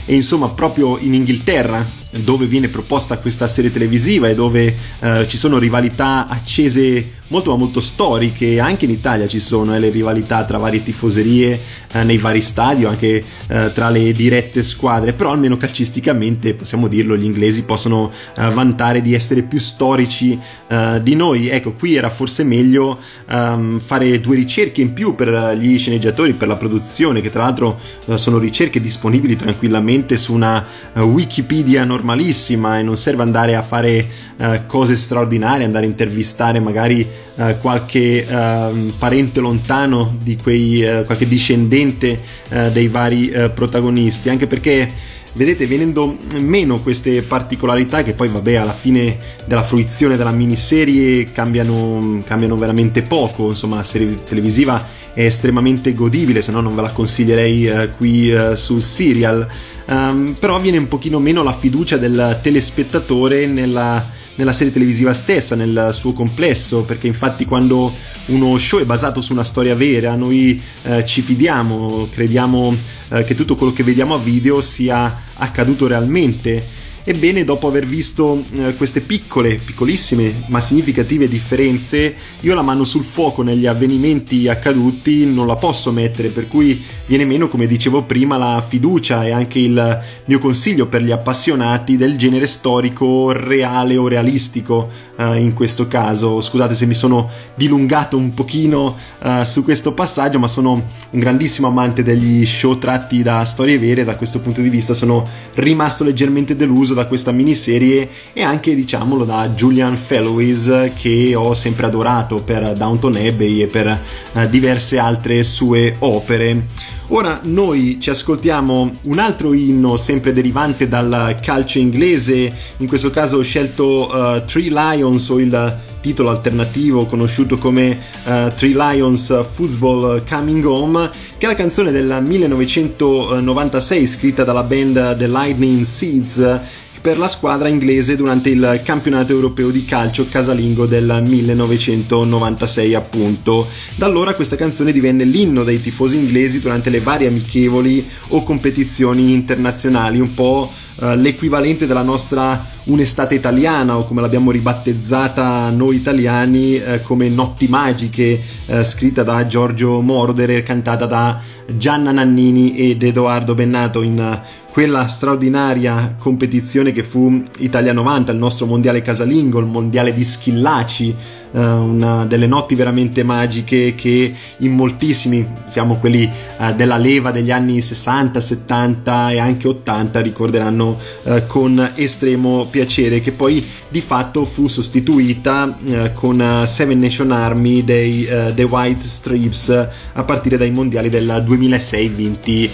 e 0.06 0.16
insomma 0.16 0.50
proprio 0.50 0.98
in 0.98 1.14
Inghilterra 1.14 1.86
dove 2.24 2.48
viene 2.48 2.68
proposta 2.68 3.18
questa 3.18 3.48
serie 3.48 3.72
televisiva 3.72 4.28
e 4.28 4.36
dove 4.36 4.76
uh, 5.00 5.26
ci 5.28 5.38
sono 5.38 5.58
rivalità 5.58 6.28
accese 6.28 7.18
molto 7.30 7.52
ma 7.52 7.58
molto 7.58 7.82
storiche, 7.82 8.60
anche 8.60 8.86
in 8.86 8.92
Italia 8.92 9.28
ci 9.28 9.40
sono 9.40 9.76
eh, 9.76 9.80
le 9.80 9.90
rivalità 9.90 10.44
tra 10.46 10.58
varie 10.58 10.84
tifoserie 10.84 11.60
eh, 11.94 12.04
nei 12.04 12.18
vari 12.18 12.42
stadi, 12.42 12.86
anche 12.86 13.24
eh, 13.48 13.72
tra 13.74 13.90
le 13.90 14.12
dirette 14.12 14.62
squadre, 14.62 15.14
però 15.14 15.32
almeno 15.32 15.58
calcisticamente 15.58 16.54
possiamo 16.54 16.88
dirlo, 16.88 17.16
gli 17.16 17.24
inglesi 17.24 17.64
possono 17.64 18.12
eh, 18.36 18.50
vantare 18.50 19.02
di 19.02 19.14
essere 19.14 19.44
più 19.44 19.60
storici 19.60 20.38
eh, 20.68 21.00
di 21.02 21.16
noi. 21.16 21.50
Ecco, 21.50 21.74
qui 21.74 21.96
era 21.96 22.10
forse 22.10 22.44
meglio 22.44 23.00
ehm, 23.30 23.80
fare 23.80 24.20
due 24.20 24.36
ricerche 24.36 24.82
in 24.82 24.94
più 24.94 25.16
per 25.16 25.56
gli 25.58 25.78
sceneggiatori, 25.78 26.34
per 26.34 26.48
la 26.48 26.56
produzione, 26.56 27.22
che 27.22 27.32
tra 27.32 27.44
l'altro 27.44 27.80
eh, 28.06 28.18
sono 28.18 28.38
ricerche 28.38 28.82
disponibili 28.82 29.36
tranquillamente 29.36 30.18
su 30.18 30.34
una 30.34 30.66
Wikipedia 30.96 31.84
normalissima 32.00 32.80
e 32.80 32.84
non 32.84 32.98
serve 32.98 33.24
andare 33.24 33.56
a 33.56 33.62
fare 33.62 34.28
cose 34.68 34.96
straordinarie, 34.96 35.66
andare 35.66 35.86
a 35.86 35.90
intervistare 35.90 36.62
magari 36.62 37.06
eh, 37.36 37.58
qualche 37.60 38.26
eh, 38.26 38.92
parente 38.98 39.42
lontano 39.42 40.16
di 40.22 40.38
quei, 40.42 40.82
eh, 40.82 41.04
qualche 41.06 41.28
discendente 41.28 42.18
eh, 42.50 42.72
dei 42.72 42.88
vari 42.88 43.30
eh, 43.30 43.50
protagonisti, 43.50 44.30
anche 44.30 44.48
perché 44.48 44.90
vedete 45.34 45.66
venendo 45.68 46.18
meno 46.40 46.82
queste 46.82 47.22
particolarità 47.22 48.02
che 48.04 48.14
poi 48.14 48.30
vabbè 48.30 48.56
alla 48.56 48.74
fine 48.74 49.18
della 49.46 49.64
fruizione 49.64 50.18
della 50.18 50.32
miniserie 50.32 51.26
cambiano, 51.32 52.22
cambiano 52.26 52.56
veramente 52.56 53.02
poco. 53.02 53.48
Insomma 53.48 53.76
la 53.78 53.84
serie 53.84 54.24
televisiva 54.24 54.98
è 55.20 55.26
estremamente 55.26 55.92
godibile 55.92 56.42
se 56.42 56.54
no 56.54 56.62
non 56.62 56.74
ve 56.74 56.82
la 56.82 56.94
consiglierei 56.94 57.68
eh, 57.68 57.90
qui 57.90 58.32
eh, 58.32 58.56
sul 58.56 58.82
serial. 58.82 59.46
Um, 59.86 60.36
però 60.40 60.60
viene 60.62 60.78
un 60.78 60.88
pochino 60.88 61.20
meno 61.20 61.44
la 61.44 61.52
fiducia 61.52 61.98
del 61.98 62.40
telespettatore 62.42 63.48
nella 63.48 64.18
nella 64.36 64.54
serie 64.54 64.72
televisiva 64.72 65.12
stessa, 65.12 65.54
nel 65.54 65.90
suo 65.92 66.14
complesso, 66.14 66.86
perché 66.86 67.08
infatti 67.08 67.44
quando 67.44 67.94
uno 68.28 68.58
show 68.58 68.80
è 68.80 68.86
basato 68.86 69.20
su 69.20 69.34
una 69.34 69.44
storia 69.44 69.76
vera, 69.76 70.16
noi 70.16 70.62
eh, 70.84 71.04
ci 71.06 71.20
fidiamo, 71.20 72.08
crediamo 72.10 72.74
eh, 73.10 73.26
che 73.26 73.36
tutto 73.36 73.56
quello 73.56 73.74
che 73.74 73.84
vediamo 73.84 74.14
a 74.14 74.18
video 74.18 74.62
sia 74.62 75.14
accaduto 75.34 75.88
realmente 75.88 76.64
Ebbene, 77.04 77.44
dopo 77.44 77.68
aver 77.68 77.86
visto 77.86 78.44
eh, 78.52 78.76
queste 78.76 79.02
piccole, 79.02 79.56
piccolissime 79.56 80.44
ma 80.50 80.62
significative 80.62 81.28
differenze, 81.28 82.16
io 82.42 82.54
la 82.54 82.62
mano 82.62 82.84
sul 82.84 83.04
fuoco 83.04 83.42
negli 83.42 83.66
avvenimenti 83.66 84.48
accaduti 84.48 85.26
non 85.26 85.48
la 85.48 85.56
posso 85.56 85.92
mettere, 85.92 86.30
per 86.30 86.48
cui 86.48 86.84
viene 87.08 87.26
meno, 87.26 87.48
come 87.48 87.68
dicevo 87.68 88.04
prima, 88.04 88.38
la 88.38 88.64
fiducia 88.66 89.26
e 89.26 89.32
anche 89.32 89.60
il 89.60 90.02
mio 90.26 90.40
consiglio 90.40 90.88
per 90.88 91.02
gli 91.02 91.12
appassionati 91.12 91.98
del 91.98 92.18
genere 92.18 92.46
storico 92.48 93.32
reale 93.32 93.98
o 93.98 94.08
realistico 94.08 94.90
uh, 95.16 95.34
in 95.34 95.54
questo 95.54 95.88
caso. 95.88 96.42
Scusate 96.42 96.76
se 96.76 96.86
mi 96.86 96.94
sono 96.94 97.30
dilungato 97.56 98.18
un 98.18 98.34
pochino 98.34 98.96
uh, 99.24 99.44
su 99.44 99.64
questo 99.64 99.94
passaggio, 99.94 100.38
ma 100.38 100.48
sono 100.48 100.74
un 100.74 101.20
grandissimo 101.20 101.68
amante 101.68 102.04
degli 102.04 102.46
show 102.46 102.78
tratti 102.78 103.24
da 103.24 103.44
storie 103.46 103.80
vere. 103.80 104.04
Da 104.04 104.16
questo 104.16 104.40
punto 104.40 104.62
di 104.62 104.70
vista 104.70 104.94
sono 104.94 105.26
rimasto 105.56 106.04
leggermente 106.04 106.56
deluso 106.56 106.89
da 106.94 107.06
questa 107.06 107.32
miniserie 107.32 108.10
e 108.34 108.44
anche, 108.44 108.76
diciamolo, 108.76 109.24
da 109.24 109.50
Julian 109.50 109.96
Fellowes 109.96 110.94
che 111.00 111.34
ho 111.36 111.54
sempre 111.54 111.86
adorato 111.86 112.36
per 112.38 112.74
Downton 112.74 113.16
Abbey 113.16 113.62
e 113.62 113.68
per 113.68 114.00
uh, 114.34 114.50
diverse 114.50 114.98
altre 114.98 115.44
sue 115.44 115.96
opere. 116.00 116.66
Ora 117.12 117.40
noi 117.44 117.98
ci 118.00 118.12
ascoltiamo 118.12 118.92
un 119.06 119.18
altro 119.18 119.54
inno 119.54 119.98
sempre 119.98 120.32
derivante 120.32 120.88
dal 120.88 121.36
calcio 121.42 121.80
inglese, 121.80 122.54
in 122.78 122.88
questo 122.88 123.10
caso 123.10 123.38
ho 123.38 123.42
scelto 123.42 124.08
uh, 124.08 124.46
Three 124.46 124.70
Lions 124.70 125.28
o 125.30 125.40
il 125.40 125.78
titolo 126.02 126.30
alternativo 126.30 127.06
conosciuto 127.06 127.58
come 127.58 128.00
uh, 128.26 128.54
Three 128.56 128.74
Lions 128.76 129.46
Football 129.52 130.24
Coming 130.28 130.66
Home, 130.66 131.10
che 131.38 131.46
è 131.46 131.50
la 131.50 131.56
canzone 131.56 131.92
del 131.92 132.22
1996 132.22 134.08
scritta 134.08 134.44
dalla 134.44 134.64
band 134.64 135.18
The 135.18 135.28
Lightning 135.28 135.84
Seeds 135.84 136.62
per 137.02 137.18
la 137.18 137.28
squadra 137.28 137.70
inglese 137.70 138.16
durante 138.16 138.50
il 138.50 138.82
campionato 138.84 139.32
europeo 139.32 139.70
di 139.70 139.86
calcio 139.86 140.28
casalingo 140.30 140.86
del 140.86 141.22
1996 141.26 142.94
appunto. 142.94 143.68
Da 143.96 144.06
allora 144.06 144.34
questa 144.34 144.56
canzone 144.56 144.92
divenne 144.92 145.24
l'inno 145.24 145.64
dei 145.64 145.82
tifosi 145.82 146.18
inglesi 146.18 146.60
durante 146.60 146.90
le 146.90 147.00
varie 147.00 147.28
amichevoli 147.28 148.06
o 148.30 148.44
competizioni 148.44 149.32
internazionali, 149.32 150.20
un 150.20 150.32
po' 150.34 150.70
uh, 151.00 151.16
l'equivalente 151.16 151.86
della 151.86 152.02
nostra 152.04 152.66
un'estate 152.86 153.36
italiana 153.36 153.98
o 153.98 154.06
come 154.06 154.22
l'abbiamo 154.22 154.52
ribattezzata 154.52 155.70
noi 155.70 155.96
italiani 155.96 156.76
uh, 156.76 157.02
come 157.04 157.30
Notti 157.30 157.68
Magiche, 157.68 158.42
uh, 158.66 158.84
scritta 158.84 159.24
da 159.24 159.46
Giorgio 159.48 160.02
Moroder 160.02 160.52
e 160.52 160.64
cantata 160.64 161.06
da 161.06 161.40
Gianna 161.78 162.12
Nannini 162.12 162.76
ed 162.76 163.04
Edoardo 163.04 163.54
Bennato 163.54 164.02
in 164.02 164.42
quella 164.80 165.08
straordinaria 165.08 166.16
competizione 166.18 166.94
che 166.94 167.04
fu 167.04 167.44
Italia 167.58 167.92
90, 167.92 168.32
il 168.32 168.38
nostro 168.38 168.66
mondiale 168.66 169.02
casalingo, 169.02 169.60
il 169.60 169.66
mondiale 169.66 170.14
di 170.14 170.24
Schillaci, 170.24 171.14
eh, 171.52 171.60
una 171.60 172.26
delle 172.26 172.48
notti 172.48 172.76
veramente 172.76 173.24
magiche 173.24 173.94
che 173.96 174.34
in 174.60 174.72
moltissimi, 174.72 175.46
siamo 175.66 175.98
quelli 175.98 176.24
eh, 176.60 176.74
della 176.76 176.96
leva 176.96 177.32
degli 177.32 177.52
anni 177.52 177.82
60, 177.82 178.40
70 178.40 179.32
e 179.32 179.40
anche 179.40 179.68
80 179.68 180.22
ricorderanno 180.22 180.96
eh, 181.24 181.46
con 181.48 181.92
estremo 181.96 182.66
piacere 182.70 183.20
che 183.20 183.32
poi 183.32 183.66
di 183.90 184.00
fatto 184.00 184.46
fu 184.46 184.68
sostituita 184.68 185.78
con 186.14 186.64
Seven 186.66 187.00
Nation 187.00 187.32
Army 187.32 187.84
dei 187.84 188.26
The 188.54 188.64
White 188.64 189.06
Stripes 189.06 189.88
a 190.14 190.24
partire 190.24 190.58
dai 190.58 190.70
mondiali 190.70 191.10
del 191.10 191.42
2006 191.44 192.08
vinti 192.10 192.70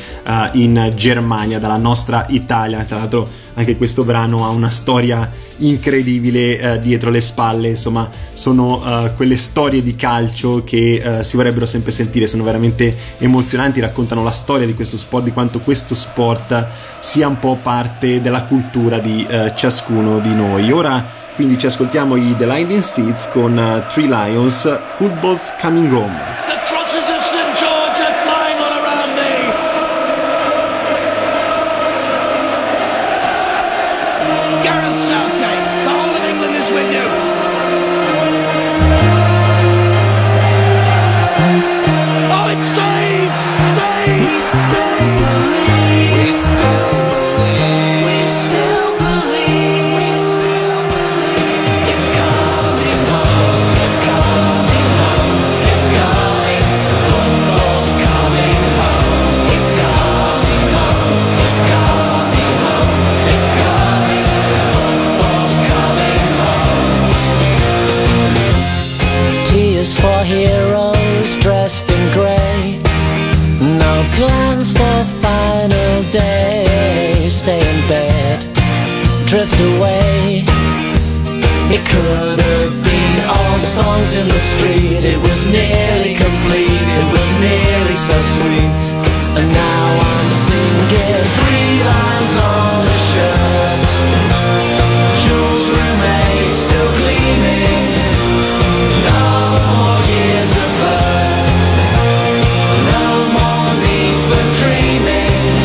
in 0.54 0.91
Germania 0.96 1.60
dalla 1.60 1.78
nostra 1.78 1.95
Italia 2.30 2.84
tra 2.84 2.98
l'altro 2.98 3.28
anche 3.56 3.78
questo 3.78 4.04
brano 4.04 4.46
ha 4.46 4.50
una 4.50 4.70
storia 4.70 5.30
incredibile 5.58 6.60
eh, 6.60 6.80
dietro 6.80 7.10
le 7.10 7.22
spalle, 7.22 7.70
insomma 7.70 8.10
sono 8.34 8.82
uh, 8.84 9.14
quelle 9.16 9.38
storie 9.38 9.82
di 9.82 9.96
calcio 9.96 10.64
che 10.66 11.02
uh, 11.04 11.24
si 11.24 11.38
vorrebbero 11.38 11.66
sempre 11.66 11.92
sentire, 11.92 12.28
sono 12.28 12.44
veramente 12.44 12.96
emozionanti, 13.20 13.80
raccontano 13.80 14.24
la 14.24 14.32
storia 14.32 14.66
di 14.66 14.74
questo 14.74 14.98
sport, 14.98 15.24
di 15.24 15.32
quanto 15.32 15.60
questo 15.60 15.96
sport 15.96 16.68
sia 17.00 17.28
un 17.28 17.40
po' 17.40 17.58
parte 17.62 18.22
della 18.22 18.44
cultura 18.44 19.00
di 19.00 19.26
uh, 19.30 19.54
ciascuno 19.56 20.20
di 20.20 20.36
noi. 20.36 20.72
Ora 20.72 21.24
quindi 21.36 21.58
ci 21.58 21.66
ascoltiamo 21.66 22.16
i 22.16 22.36
The 22.38 22.46
Lightning 22.46 22.82
Seeds 22.82 23.30
con 23.30 23.86
Three 23.90 24.08
Lions, 24.08 24.80
Football's 24.96 25.54
Coming 25.62 25.92
Home. 25.92 26.64
Could 81.96 82.40
have 82.40 82.76
been 82.84 83.18
all 83.38 83.60
songs 83.60 84.16
in 84.20 84.28
the 84.28 84.42
street. 84.52 85.02
It 85.14 85.20
was 85.28 85.40
nearly 85.48 86.14
complete, 86.26 86.92
it 87.02 87.08
was 87.16 87.28
nearly 87.40 87.96
so 87.96 88.18
sweet. 88.36 88.82
And 89.40 89.48
now 89.64 89.86
I'm 90.12 90.30
singing 90.48 91.24
three 91.40 91.76
lines 91.92 92.36
on 92.56 92.76
the 92.90 92.98
shirt. 93.12 93.84
Jules 95.24 95.66
remains 95.80 96.52
still 96.64 96.92
gleaming. 97.00 97.88
No 99.08 99.24
more 99.70 100.00
years 100.12 100.52
of 100.64 100.72
hurt. 100.84 101.48
No 102.96 103.08
more 103.38 103.72
need 103.86 104.18
for 104.28 104.44
dreaming. 104.60 105.56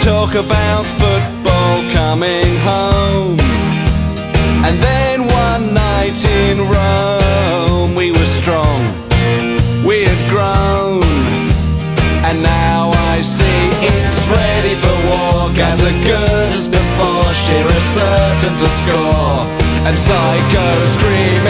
Talk 0.00 0.32
about 0.44 0.71
and 18.64 19.98
psycho 19.98 20.84
scream 20.86 21.41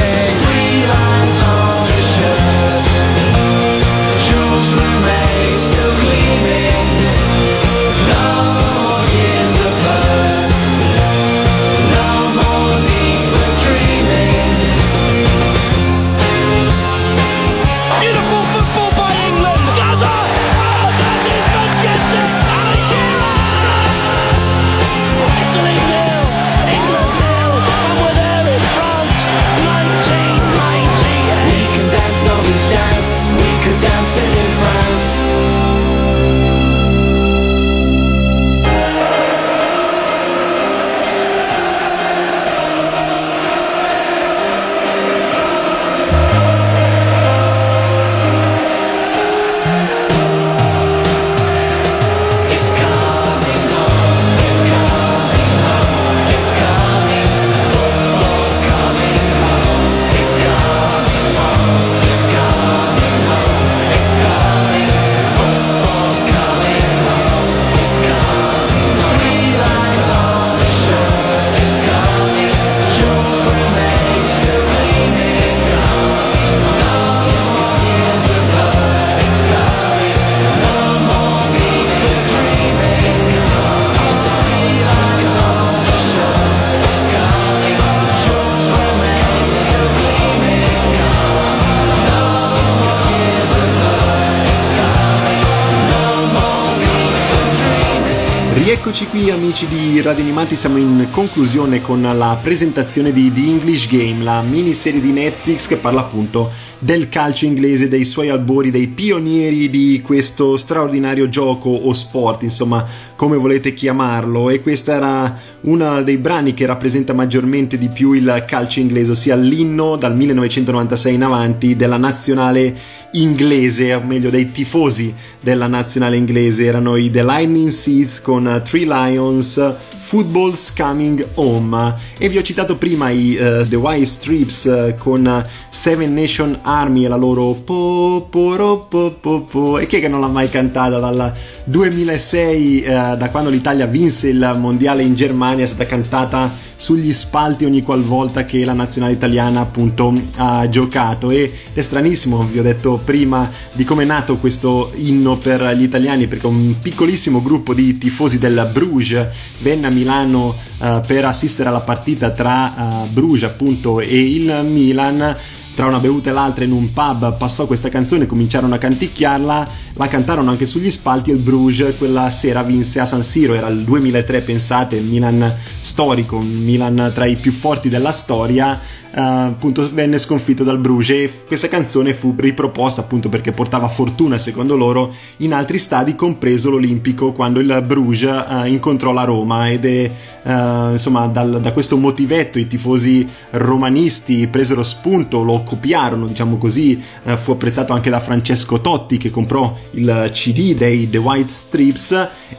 amici 99.52 99.68
di 99.68 100.00
Radio 100.00 100.22
Animati, 100.22 100.56
siamo 100.56 100.78
in 100.78 101.08
conclusione 101.10 101.82
con 101.82 102.00
la 102.00 102.38
presentazione 102.40 103.12
di 103.12 103.30
The 103.30 103.40
English 103.40 103.86
Game, 103.86 104.24
la 104.24 104.40
miniserie 104.40 104.98
di 104.98 105.12
Netflix 105.12 105.66
che 105.66 105.76
parla 105.76 106.00
appunto 106.00 106.50
del 106.78 107.10
calcio 107.10 107.44
inglese, 107.44 107.86
dei 107.86 108.06
suoi 108.06 108.30
albori, 108.30 108.70
dei 108.70 108.86
pionieri 108.86 109.68
di 109.68 110.00
questo 110.02 110.56
straordinario 110.56 111.28
gioco 111.28 111.68
o 111.68 111.92
sport, 111.92 112.44
insomma 112.44 112.86
come 113.14 113.36
volete 113.36 113.74
chiamarlo. 113.74 114.48
E 114.48 114.62
questo 114.62 114.90
era 114.90 115.38
uno 115.60 116.02
dei 116.02 116.16
brani 116.16 116.54
che 116.54 116.64
rappresenta 116.64 117.12
maggiormente 117.12 117.76
di 117.76 117.88
più 117.88 118.12
il 118.12 118.44
calcio 118.48 118.80
inglese, 118.80 119.10
ossia 119.10 119.36
l'inno 119.36 119.96
dal 119.96 120.16
1996 120.16 121.14
in 121.14 121.22
avanti 121.24 121.76
della 121.76 121.98
nazionale 121.98 122.74
inglese, 123.12 123.94
o 123.94 124.00
meglio 124.00 124.30
dei 124.30 124.50
tifosi 124.50 125.14
della 125.40 125.66
nazionale 125.66 126.16
inglese, 126.16 126.64
erano 126.64 126.96
i 126.96 127.10
The 127.10 127.24
Lightning 127.24 127.68
Seeds 127.68 128.20
con 128.20 128.62
Three 128.64 128.84
Lions, 128.84 129.74
Football's 130.12 130.72
Coming 130.74 131.26
Home. 131.34 131.94
E 132.18 132.28
vi 132.28 132.36
ho 132.36 132.42
citato 132.42 132.76
prima 132.76 133.08
i 133.08 133.34
eh, 133.34 133.64
The 133.66 133.76
White 133.76 134.04
Strips 134.06 134.66
eh, 134.66 134.94
con 134.98 135.42
Seven 135.70 136.12
Nation 136.12 136.58
Army 136.62 137.06
e 137.06 137.08
la 137.08 137.16
loro 137.16 137.52
po 137.54 138.26
po 138.28 138.86
po 138.88 139.16
po 139.18 139.40
po. 139.40 139.78
E 139.78 139.86
chi 139.86 139.96
è 139.96 140.00
che 140.00 140.08
non 140.08 140.20
l'ha 140.20 140.28
mai 140.28 140.50
cantata? 140.50 140.98
Dal 140.98 141.32
2006 141.64 142.82
eh, 142.82 142.90
da 142.90 143.30
quando 143.30 143.48
l'Italia 143.48 143.86
vinse 143.86 144.28
il 144.28 144.56
mondiale 144.58 145.02
in 145.02 145.14
Germania 145.14 145.64
è 145.64 145.66
stata 145.66 145.86
cantata 145.86 146.70
sugli 146.82 147.12
spalti 147.12 147.64
ogni 147.64 147.80
qualvolta 147.80 148.44
che 148.44 148.64
la 148.64 148.72
nazionale 148.72 149.12
italiana 149.12 149.60
appunto 149.60 150.12
ha 150.38 150.68
giocato. 150.68 151.30
E 151.30 151.52
è 151.72 151.80
stranissimo 151.80 152.42
vi 152.42 152.58
ho 152.58 152.62
detto 152.62 153.00
prima 153.04 153.48
di 153.72 153.84
come 153.84 154.02
è 154.02 154.06
nato 154.06 154.36
questo 154.38 154.90
inno 154.96 155.36
per 155.36 155.76
gli 155.76 155.84
italiani 155.84 156.26
perché 156.26 156.48
un 156.48 156.74
piccolissimo 156.82 157.40
gruppo 157.40 157.72
di 157.72 157.96
tifosi 157.96 158.40
del 158.40 158.68
Bruges 158.72 159.28
venne 159.60 159.86
a 159.86 159.90
Milano 159.90 160.56
eh, 160.80 161.00
per 161.06 161.24
assistere 161.24 161.68
alla 161.68 161.80
partita 161.80 162.30
tra 162.30 163.04
eh, 163.04 163.08
Bruges 163.10 163.48
appunto 163.48 164.00
e 164.00 164.18
il 164.18 164.64
Milan 164.64 165.36
tra 165.74 165.86
una 165.86 165.98
bevuta 165.98 166.30
e 166.30 166.32
l'altra 166.32 166.64
in 166.64 166.72
un 166.72 166.92
pub 166.92 167.36
passò 167.36 167.66
questa 167.66 167.88
canzone, 167.88 168.26
cominciarono 168.26 168.74
a 168.74 168.78
canticchiarla, 168.78 169.68
la 169.94 170.08
cantarono 170.08 170.50
anche 170.50 170.66
sugli 170.66 170.90
spalti 170.90 171.30
e 171.30 171.34
il 171.34 171.40
Bruges 171.40 171.96
quella 171.96 172.30
sera 172.30 172.62
vinse 172.62 173.00
a 173.00 173.06
San 173.06 173.22
Siro, 173.22 173.54
era 173.54 173.68
il 173.68 173.82
2003 173.82 174.40
pensate, 174.42 174.96
il 174.96 175.04
Milan 175.04 175.54
storico, 175.80 176.40
Milan 176.40 177.12
tra 177.14 177.24
i 177.24 177.36
più 177.36 177.52
forti 177.52 177.88
della 177.88 178.12
storia, 178.12 178.78
appunto 179.20 179.88
venne 179.92 180.18
sconfitto 180.18 180.64
dal 180.64 180.78
Bruges 180.78 181.10
e 181.10 181.32
questa 181.46 181.68
canzone 181.68 182.14
fu 182.14 182.34
riproposta 182.36 183.00
appunto 183.02 183.28
perché 183.28 183.52
portava 183.52 183.88
fortuna 183.88 184.38
secondo 184.38 184.76
loro 184.76 185.14
in 185.38 185.52
altri 185.52 185.78
stadi, 185.78 186.14
compreso 186.14 186.70
l'Olimpico, 186.70 187.32
quando 187.32 187.60
il 187.60 187.82
Bruges 187.86 188.44
eh, 188.48 188.68
incontrò 188.68 189.12
la 189.12 189.24
Roma 189.24 189.70
ed 189.70 189.84
è 189.84 190.10
eh, 190.44 190.90
insomma 190.90 191.26
dal- 191.26 191.60
da 191.60 191.72
questo 191.72 191.96
motivetto 191.96 192.58
i 192.58 192.66
tifosi 192.66 193.26
romanisti 193.50 194.46
presero 194.46 194.82
spunto, 194.82 195.42
lo 195.42 195.62
copiarono 195.62 196.26
diciamo 196.26 196.58
così, 196.58 197.00
eh, 197.24 197.36
fu 197.36 197.52
apprezzato 197.52 197.92
anche 197.92 198.10
da 198.10 198.20
Francesco 198.20 198.80
Totti 198.80 199.16
che 199.16 199.30
comprò 199.30 199.76
il 199.92 200.30
CD 200.32 200.74
dei 200.74 201.08
The 201.08 201.18
White 201.18 201.50
Strips 201.50 202.10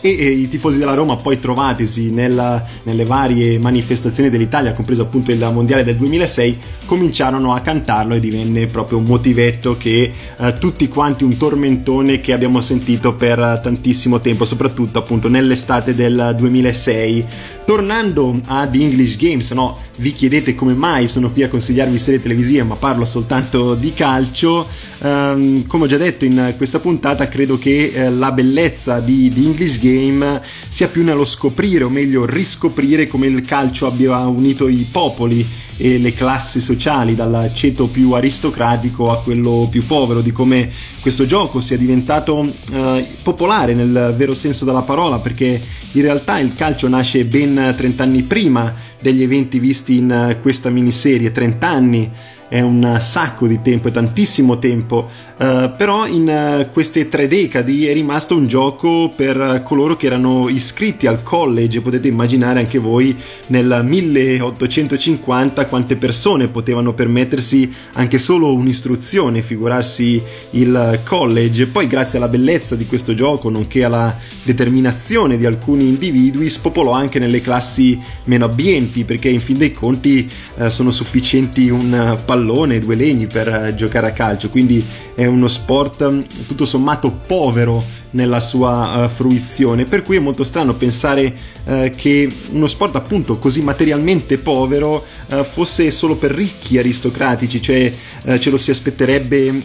e, 0.02 0.10
e 0.10 0.30
i 0.30 0.50
tifosi 0.50 0.80
della 0.80 0.94
Roma 0.94 1.16
poi 1.16 1.40
trovatisi 1.40 2.10
nella- 2.12 2.64
nelle 2.84 3.06
varie 3.06 3.58
manifestazioni 3.60 4.30
dell'Italia, 4.30 4.72
compreso 4.72 5.04
appunto 5.04 5.32
il 5.32 5.50
mondiale 5.54 5.84
del 5.84 5.96
2006, 5.98 6.43
cominciarono 6.86 7.54
a 7.54 7.60
cantarlo 7.62 8.16
e 8.16 8.20
divenne 8.20 8.66
proprio 8.68 8.98
un 8.98 9.06
motivetto 9.06 9.76
che 9.78 10.12
eh, 10.38 10.54
tutti 10.54 10.88
quanti 10.88 11.24
un 11.24 11.38
tormentone 11.38 12.20
che 12.20 12.34
abbiamo 12.34 12.62
sentito 12.62 13.14
per 13.14 13.60
tantissimo 13.62 14.20
tempo, 14.20 14.46
soprattutto 14.46 15.00
appunto 15.00 15.28
nell'estate 15.28 15.96
del 15.96 16.36
2006. 16.38 17.26
Tornando 17.66 18.40
ad 18.48 18.76
English 18.76 19.16
Games, 19.16 19.52
no, 19.52 19.78
vi 19.98 20.12
chiedete 20.12 20.56
come 20.56 20.74
mai 20.74 21.08
sono 21.08 21.32
qui 21.32 21.44
a 21.44 21.50
consigliarvi 21.50 21.98
serie 21.98 22.22
televisive, 22.22 22.64
ma 22.64 22.76
parlo 22.76 23.06
soltanto 23.06 23.76
di 23.76 23.94
calcio. 23.94 24.68
Ehm, 25.02 25.66
come 25.68 25.86
ho 25.86 25.88
già 25.88 25.98
detto 25.98 26.26
in 26.26 26.54
questa 26.58 26.80
puntata, 26.80 27.28
credo 27.28 27.58
che 27.58 27.92
eh, 27.94 28.10
la 28.10 28.32
bellezza 28.32 29.00
di, 29.00 29.30
di 29.30 29.46
English 29.46 29.80
Game 29.80 30.42
sia 30.68 30.88
più 30.88 31.04
nello 31.04 31.26
scoprire, 31.26 31.84
o 31.84 31.90
meglio 31.90 32.26
riscoprire 32.26 33.08
come 33.08 33.28
il 33.28 33.42
calcio 33.46 33.88
abbia 33.88 34.18
unito 34.28 34.68
i 34.68 34.88
popoli 34.92 35.62
e 35.78 35.98
le 35.98 36.14
classi 36.14 36.60
sociali, 36.60 37.16
dal 37.16 37.52
ceto 37.54 37.88
più 37.88 38.12
aristocratico 38.12 39.12
a 39.12 39.22
quello 39.22 39.68
più 39.70 39.86
povero, 39.86 40.22
di 40.22 40.32
come 40.32 40.70
questo 41.02 41.26
gioco 41.26 41.60
sia 41.60 41.78
diventato 41.78 42.48
eh, 42.72 43.08
popolare 43.22 43.74
nel 43.74 44.14
vero 44.16 44.34
senso 44.34 44.66
della 44.66 44.84
parola, 44.84 45.20
perché 45.20 45.62
in 45.94 46.02
realtà 46.02 46.40
il 46.40 46.54
calcio 46.54 46.88
nasce 46.88 47.26
ben 47.26 47.74
30 47.76 48.04
anni 48.04 48.22
prima 48.24 48.74
degli 49.00 49.22
eventi 49.22 49.60
visti 49.60 49.98
in 49.98 50.12
eh, 50.12 50.40
questa 50.42 50.70
miniserie, 50.70 51.32
30 51.32 51.68
anni 51.68 52.12
è 52.48 52.62
un 52.62 52.98
sacco 53.00 53.48
di 53.48 53.62
tempo, 53.62 53.88
è 53.88 53.92
tantissimo 53.92 54.60
tempo, 54.60 55.10
eh, 55.38 55.72
però 55.76 56.06
in 56.06 56.30
eh, 56.30 56.70
queste 56.72 57.10
tre 57.10 57.28
decadi 57.28 57.88
è 57.88 57.94
rimasto 57.94 58.36
un 58.36 58.48
gioco 58.48 59.12
per 59.16 59.62
coloro 59.64 59.96
che 59.96 60.06
erano 60.06 60.50
iscritti 60.50 61.08
al 61.08 61.24
college, 61.24 61.82
potete 61.82 62.08
immaginare 62.08 62.60
anche 62.60 62.80
voi 62.80 63.16
nel 63.48 63.82
1850 63.84 65.66
quante 65.66 65.96
persone 65.96 66.48
potevano 66.48 66.94
permettersi 66.94 67.72
anche 67.94 68.20
solo 68.20 68.54
un'istruzione, 68.54 69.42
figurarsi 69.42 70.22
il 70.52 71.00
college, 71.04 71.68
poi 71.68 71.88
grazie 71.88 72.18
alla 72.18 72.28
bellezza 72.28 72.76
di 72.76 72.86
questo 72.86 73.14
gioco, 73.14 73.50
nonché 73.50 73.84
alla 73.84 74.16
determinazione 74.44 75.38
di 75.38 75.46
alcuni 75.46 75.88
individui, 75.88 76.50
spopolò 76.50 76.92
anche 76.92 77.20
nelle 77.20 77.42
classi 77.42 78.00
meno 78.26 78.46
abbienti, 78.46 79.04
perché 79.04 79.30
in 79.30 79.42
fin 79.42 79.58
dei 79.58 79.72
conti 79.72 80.30
eh, 80.58 80.70
sono 80.70 80.92
sufficienti 80.92 81.70
un 81.70 82.20
pallone 82.34 82.76
e 82.76 82.80
due 82.80 82.96
legni 82.96 83.28
per 83.28 83.48
eh, 83.48 83.76
giocare 83.76 84.08
a 84.08 84.12
calcio, 84.12 84.50
quindi 84.50 84.84
è 85.14 85.26
uno 85.26 85.48
sport 85.48 86.10
mm, 86.10 86.20
tutto 86.48 86.66
sommato 86.66 87.12
povero 87.12 87.84
nella 88.12 88.40
sua 88.40 89.06
uh, 89.06 89.10
fruizione, 89.10 89.86
per 89.86 90.02
cui 90.02 90.16
è 90.16 90.20
molto 90.20 90.44
strano 90.44 90.74
pensare 90.74 91.32
uh, 91.66 91.92
che 91.96 92.28
uno 92.52 92.66
sport 92.66 92.96
appunto 92.96 93.38
così 93.38 93.62
materialmente 93.62 94.38
povero 94.38 95.04
fosse 95.50 95.90
solo 95.90 96.16
per 96.16 96.32
ricchi 96.32 96.78
aristocratici, 96.78 97.60
cioè 97.62 97.92
ce 98.38 98.50
lo 98.52 98.58
si 98.58 98.70
aspetterebbe 98.70 99.62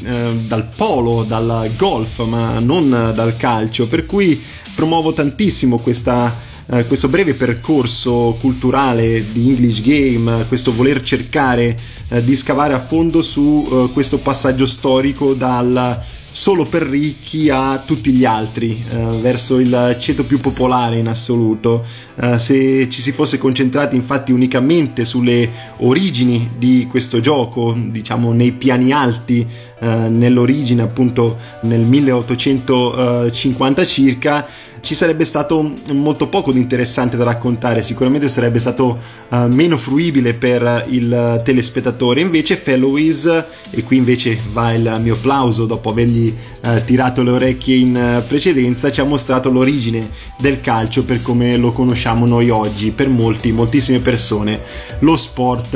dal 0.46 0.68
polo, 0.74 1.24
dal 1.24 1.68
golf, 1.76 2.24
ma 2.24 2.58
non 2.58 2.88
dal 2.88 3.36
calcio, 3.36 3.86
per 3.86 4.06
cui 4.06 4.40
promuovo 4.74 5.12
tantissimo 5.12 5.78
questa 5.78 6.34
Uh, 6.70 6.86
questo 6.86 7.08
breve 7.08 7.32
percorso 7.32 8.36
culturale 8.38 9.24
di 9.32 9.48
English 9.48 9.80
Game, 9.80 10.44
questo 10.48 10.70
voler 10.70 11.00
cercare 11.00 11.74
uh, 12.10 12.20
di 12.20 12.36
scavare 12.36 12.74
a 12.74 12.78
fondo 12.78 13.22
su 13.22 13.66
uh, 13.66 13.90
questo 13.90 14.18
passaggio 14.18 14.66
storico 14.66 15.32
dal 15.32 15.98
solo 16.30 16.64
per 16.64 16.82
ricchi 16.82 17.48
a 17.48 17.82
tutti 17.84 18.12
gli 18.12 18.24
altri, 18.24 18.84
verso 19.16 19.58
il 19.58 19.96
ceto 19.98 20.24
più 20.24 20.38
popolare 20.38 20.98
in 20.98 21.08
assoluto. 21.08 21.84
se 22.36 22.88
ci 22.88 23.00
si 23.00 23.10
fosse 23.10 23.38
concentrati 23.38 23.96
infatti 23.96 24.30
unicamente 24.30 25.04
sulle 25.04 25.50
origini 25.78 26.50
di 26.56 26.86
questo 26.88 27.18
gioco, 27.18 27.74
diciamo 27.76 28.32
nei 28.32 28.52
piani 28.52 28.92
alti, 28.92 29.44
nell'origine 29.80 30.82
appunto 30.82 31.36
nel 31.62 31.80
1850 31.80 33.86
circa, 33.86 34.46
ci 34.80 34.94
sarebbe 34.94 35.24
stato 35.24 35.72
molto 35.92 36.28
poco 36.28 36.52
di 36.52 36.60
interessante 36.60 37.16
da 37.16 37.24
raccontare, 37.24 37.82
sicuramente 37.82 38.28
sarebbe 38.28 38.58
stato 38.58 38.98
uh, 39.28 39.46
meno 39.46 39.76
fruibile 39.76 40.34
per 40.34 40.86
il 40.88 41.40
telespettatore. 41.44 42.20
Invece 42.20 42.56
Fellows, 42.56 43.44
e 43.70 43.82
qui 43.82 43.96
invece 43.96 44.38
va 44.52 44.72
il 44.72 44.98
mio 45.02 45.14
applauso 45.14 45.66
dopo 45.66 45.90
avergli 45.90 46.34
uh, 46.64 46.84
tirato 46.84 47.22
le 47.22 47.30
orecchie 47.30 47.76
in 47.76 48.22
precedenza, 48.26 48.90
ci 48.90 49.00
ha 49.00 49.04
mostrato 49.04 49.50
l'origine 49.50 50.10
del 50.40 50.60
calcio 50.60 51.02
per 51.02 51.22
come 51.22 51.56
lo 51.56 51.72
conosciamo 51.72 52.26
noi 52.26 52.50
oggi, 52.50 52.90
per 52.90 53.08
molti, 53.08 53.52
moltissime 53.52 53.98
persone, 53.98 54.60
lo 55.00 55.16
sport 55.16 55.74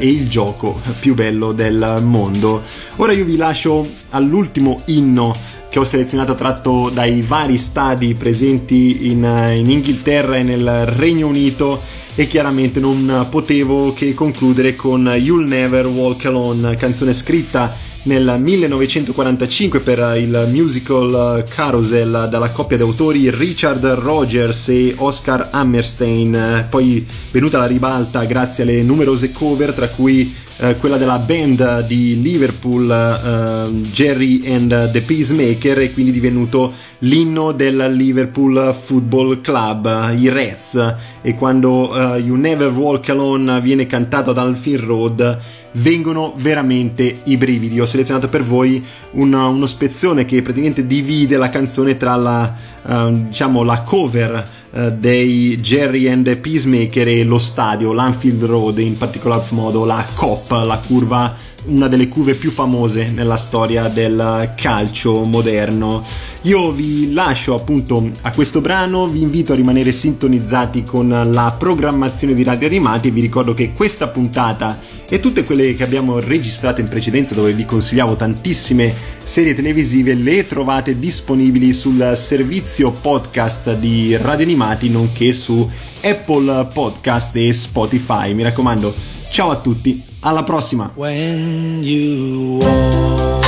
e 0.00 0.06
il 0.06 0.28
gioco 0.28 0.78
più 1.00 1.14
bello 1.14 1.52
del 1.52 2.00
mondo. 2.02 2.62
Ora 2.96 3.12
io 3.12 3.24
vi 3.24 3.36
lascio 3.38 3.86
all'ultimo 4.10 4.76
inno 4.86 5.34
che 5.70 5.78
ho 5.78 5.84
selezionato 5.84 6.34
tratto 6.34 6.90
dai 6.92 7.22
vari 7.22 7.56
stadi 7.56 8.14
presenti 8.14 9.10
in, 9.10 9.52
in, 9.56 9.70
Inghilterra 9.70 10.36
e 10.36 10.42
nel 10.42 10.86
Regno 10.86 11.28
Unito 11.28 11.80
e 12.14 12.26
chiaramente 12.26 12.80
non 12.80 13.26
potevo 13.30 13.92
che 13.94 14.12
concludere 14.12 14.76
con 14.76 15.10
You'll 15.16 15.46
Never 15.46 15.86
Walk 15.86 16.26
Alone, 16.26 16.74
canzone 16.74 17.12
scritta 17.12 17.74
nel 18.08 18.36
1945 18.38 19.80
per 19.80 20.16
il 20.16 20.48
musical 20.50 21.44
Carousel 21.46 22.28
dalla 22.30 22.50
coppia 22.52 22.78
di 22.78 22.82
autori 22.82 23.30
Richard 23.30 23.84
Rogers 23.84 24.68
e 24.70 24.94
Oscar 24.96 25.48
Hammerstein, 25.50 26.66
poi 26.70 27.06
venuta 27.30 27.58
alla 27.58 27.66
ribalta 27.66 28.24
grazie 28.24 28.62
alle 28.62 28.82
numerose 28.82 29.30
cover 29.30 29.74
tra 29.74 29.88
cui 29.88 30.34
eh, 30.60 30.74
quella 30.76 30.96
della 30.96 31.18
band 31.18 31.84
di 31.84 32.20
Liverpool 32.22 32.90
eh, 32.90 33.70
Jerry 33.92 34.40
and 34.50 34.90
the 34.90 35.02
Peacemaker 35.02 35.78
e 35.80 35.92
quindi 35.92 36.10
divenuto 36.10 36.72
l'inno 37.00 37.52
del 37.52 37.92
Liverpool 37.94 38.74
Football 38.78 39.40
Club, 39.40 40.14
i 40.18 40.28
Reds. 40.28 40.94
E 41.22 41.34
quando 41.34 41.90
uh, 41.90 42.16
You 42.16 42.34
Never 42.36 42.70
Walk 42.70 43.10
Alone 43.10 43.60
viene 43.60 43.86
cantato 43.86 44.30
ad 44.30 44.38
Alfin 44.38 44.84
Road 44.84 45.38
vengono 45.72 46.34
veramente 46.36 47.20
i 47.24 47.36
brividi. 47.36 47.80
Ho 47.80 47.84
selezionato 47.84 48.28
per 48.28 48.42
voi 48.42 48.84
un, 49.12 49.32
uno 49.32 49.66
spezzone 49.66 50.24
che 50.24 50.42
praticamente 50.42 50.86
divide 50.86 51.36
la 51.36 51.50
canzone 51.50 51.96
tra 51.96 52.16
la, 52.16 52.54
uh, 52.82 53.12
diciamo, 53.12 53.62
la 53.62 53.82
cover 53.82 54.50
uh, 54.70 54.90
dei 54.90 55.56
Jerry 55.60 56.08
and 56.08 56.24
the 56.24 56.36
Peacemaker 56.36 57.08
e 57.08 57.24
lo 57.24 57.38
stadio, 57.38 57.92
l'Anfield 57.92 58.44
Road, 58.44 58.78
in 58.78 58.96
particolar 58.96 59.42
modo 59.50 59.84
la 59.84 60.04
COP, 60.14 60.50
la 60.64 60.80
curva 60.86 61.36
una 61.66 61.88
delle 61.88 62.08
curve 62.08 62.34
più 62.34 62.50
famose 62.50 63.10
nella 63.10 63.36
storia 63.36 63.88
del 63.88 64.52
calcio 64.56 65.24
moderno. 65.24 66.02
Io 66.42 66.70
vi 66.70 67.12
lascio 67.12 67.54
appunto 67.54 68.10
a 68.22 68.30
questo 68.30 68.60
brano, 68.60 69.08
vi 69.08 69.22
invito 69.22 69.52
a 69.52 69.56
rimanere 69.56 69.92
sintonizzati 69.92 70.84
con 70.84 71.08
la 71.08 71.54
programmazione 71.58 72.32
di 72.32 72.44
Radio 72.44 72.68
Animati 72.68 73.08
e 73.08 73.10
vi 73.10 73.20
ricordo 73.20 73.54
che 73.54 73.72
questa 73.72 74.08
puntata 74.08 74.78
e 75.08 75.20
tutte 75.20 75.42
quelle 75.42 75.74
che 75.74 75.82
abbiamo 75.82 76.20
registrato 76.20 76.80
in 76.80 76.88
precedenza 76.88 77.34
dove 77.34 77.52
vi 77.52 77.64
consigliavo 77.64 78.14
tantissime 78.16 78.92
serie 79.22 79.54
televisive 79.54 80.14
le 80.14 80.46
trovate 80.46 80.98
disponibili 80.98 81.72
sul 81.72 82.12
servizio 82.14 82.92
podcast 82.92 83.74
di 83.74 84.16
Radio 84.16 84.44
Animati 84.44 84.90
nonché 84.90 85.32
su 85.32 85.68
Apple 86.02 86.68
Podcast 86.72 87.34
e 87.36 87.52
Spotify. 87.52 88.32
Mi 88.32 88.42
raccomando, 88.44 88.94
ciao 89.28 89.50
a 89.50 89.56
tutti, 89.56 90.07
alla 90.20 90.42
prossima! 90.42 90.90
When 90.94 91.82
you 91.82 92.58
walk 92.60 93.44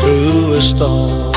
through 0.00 0.52
a 0.54 0.60
storm, 0.60 1.31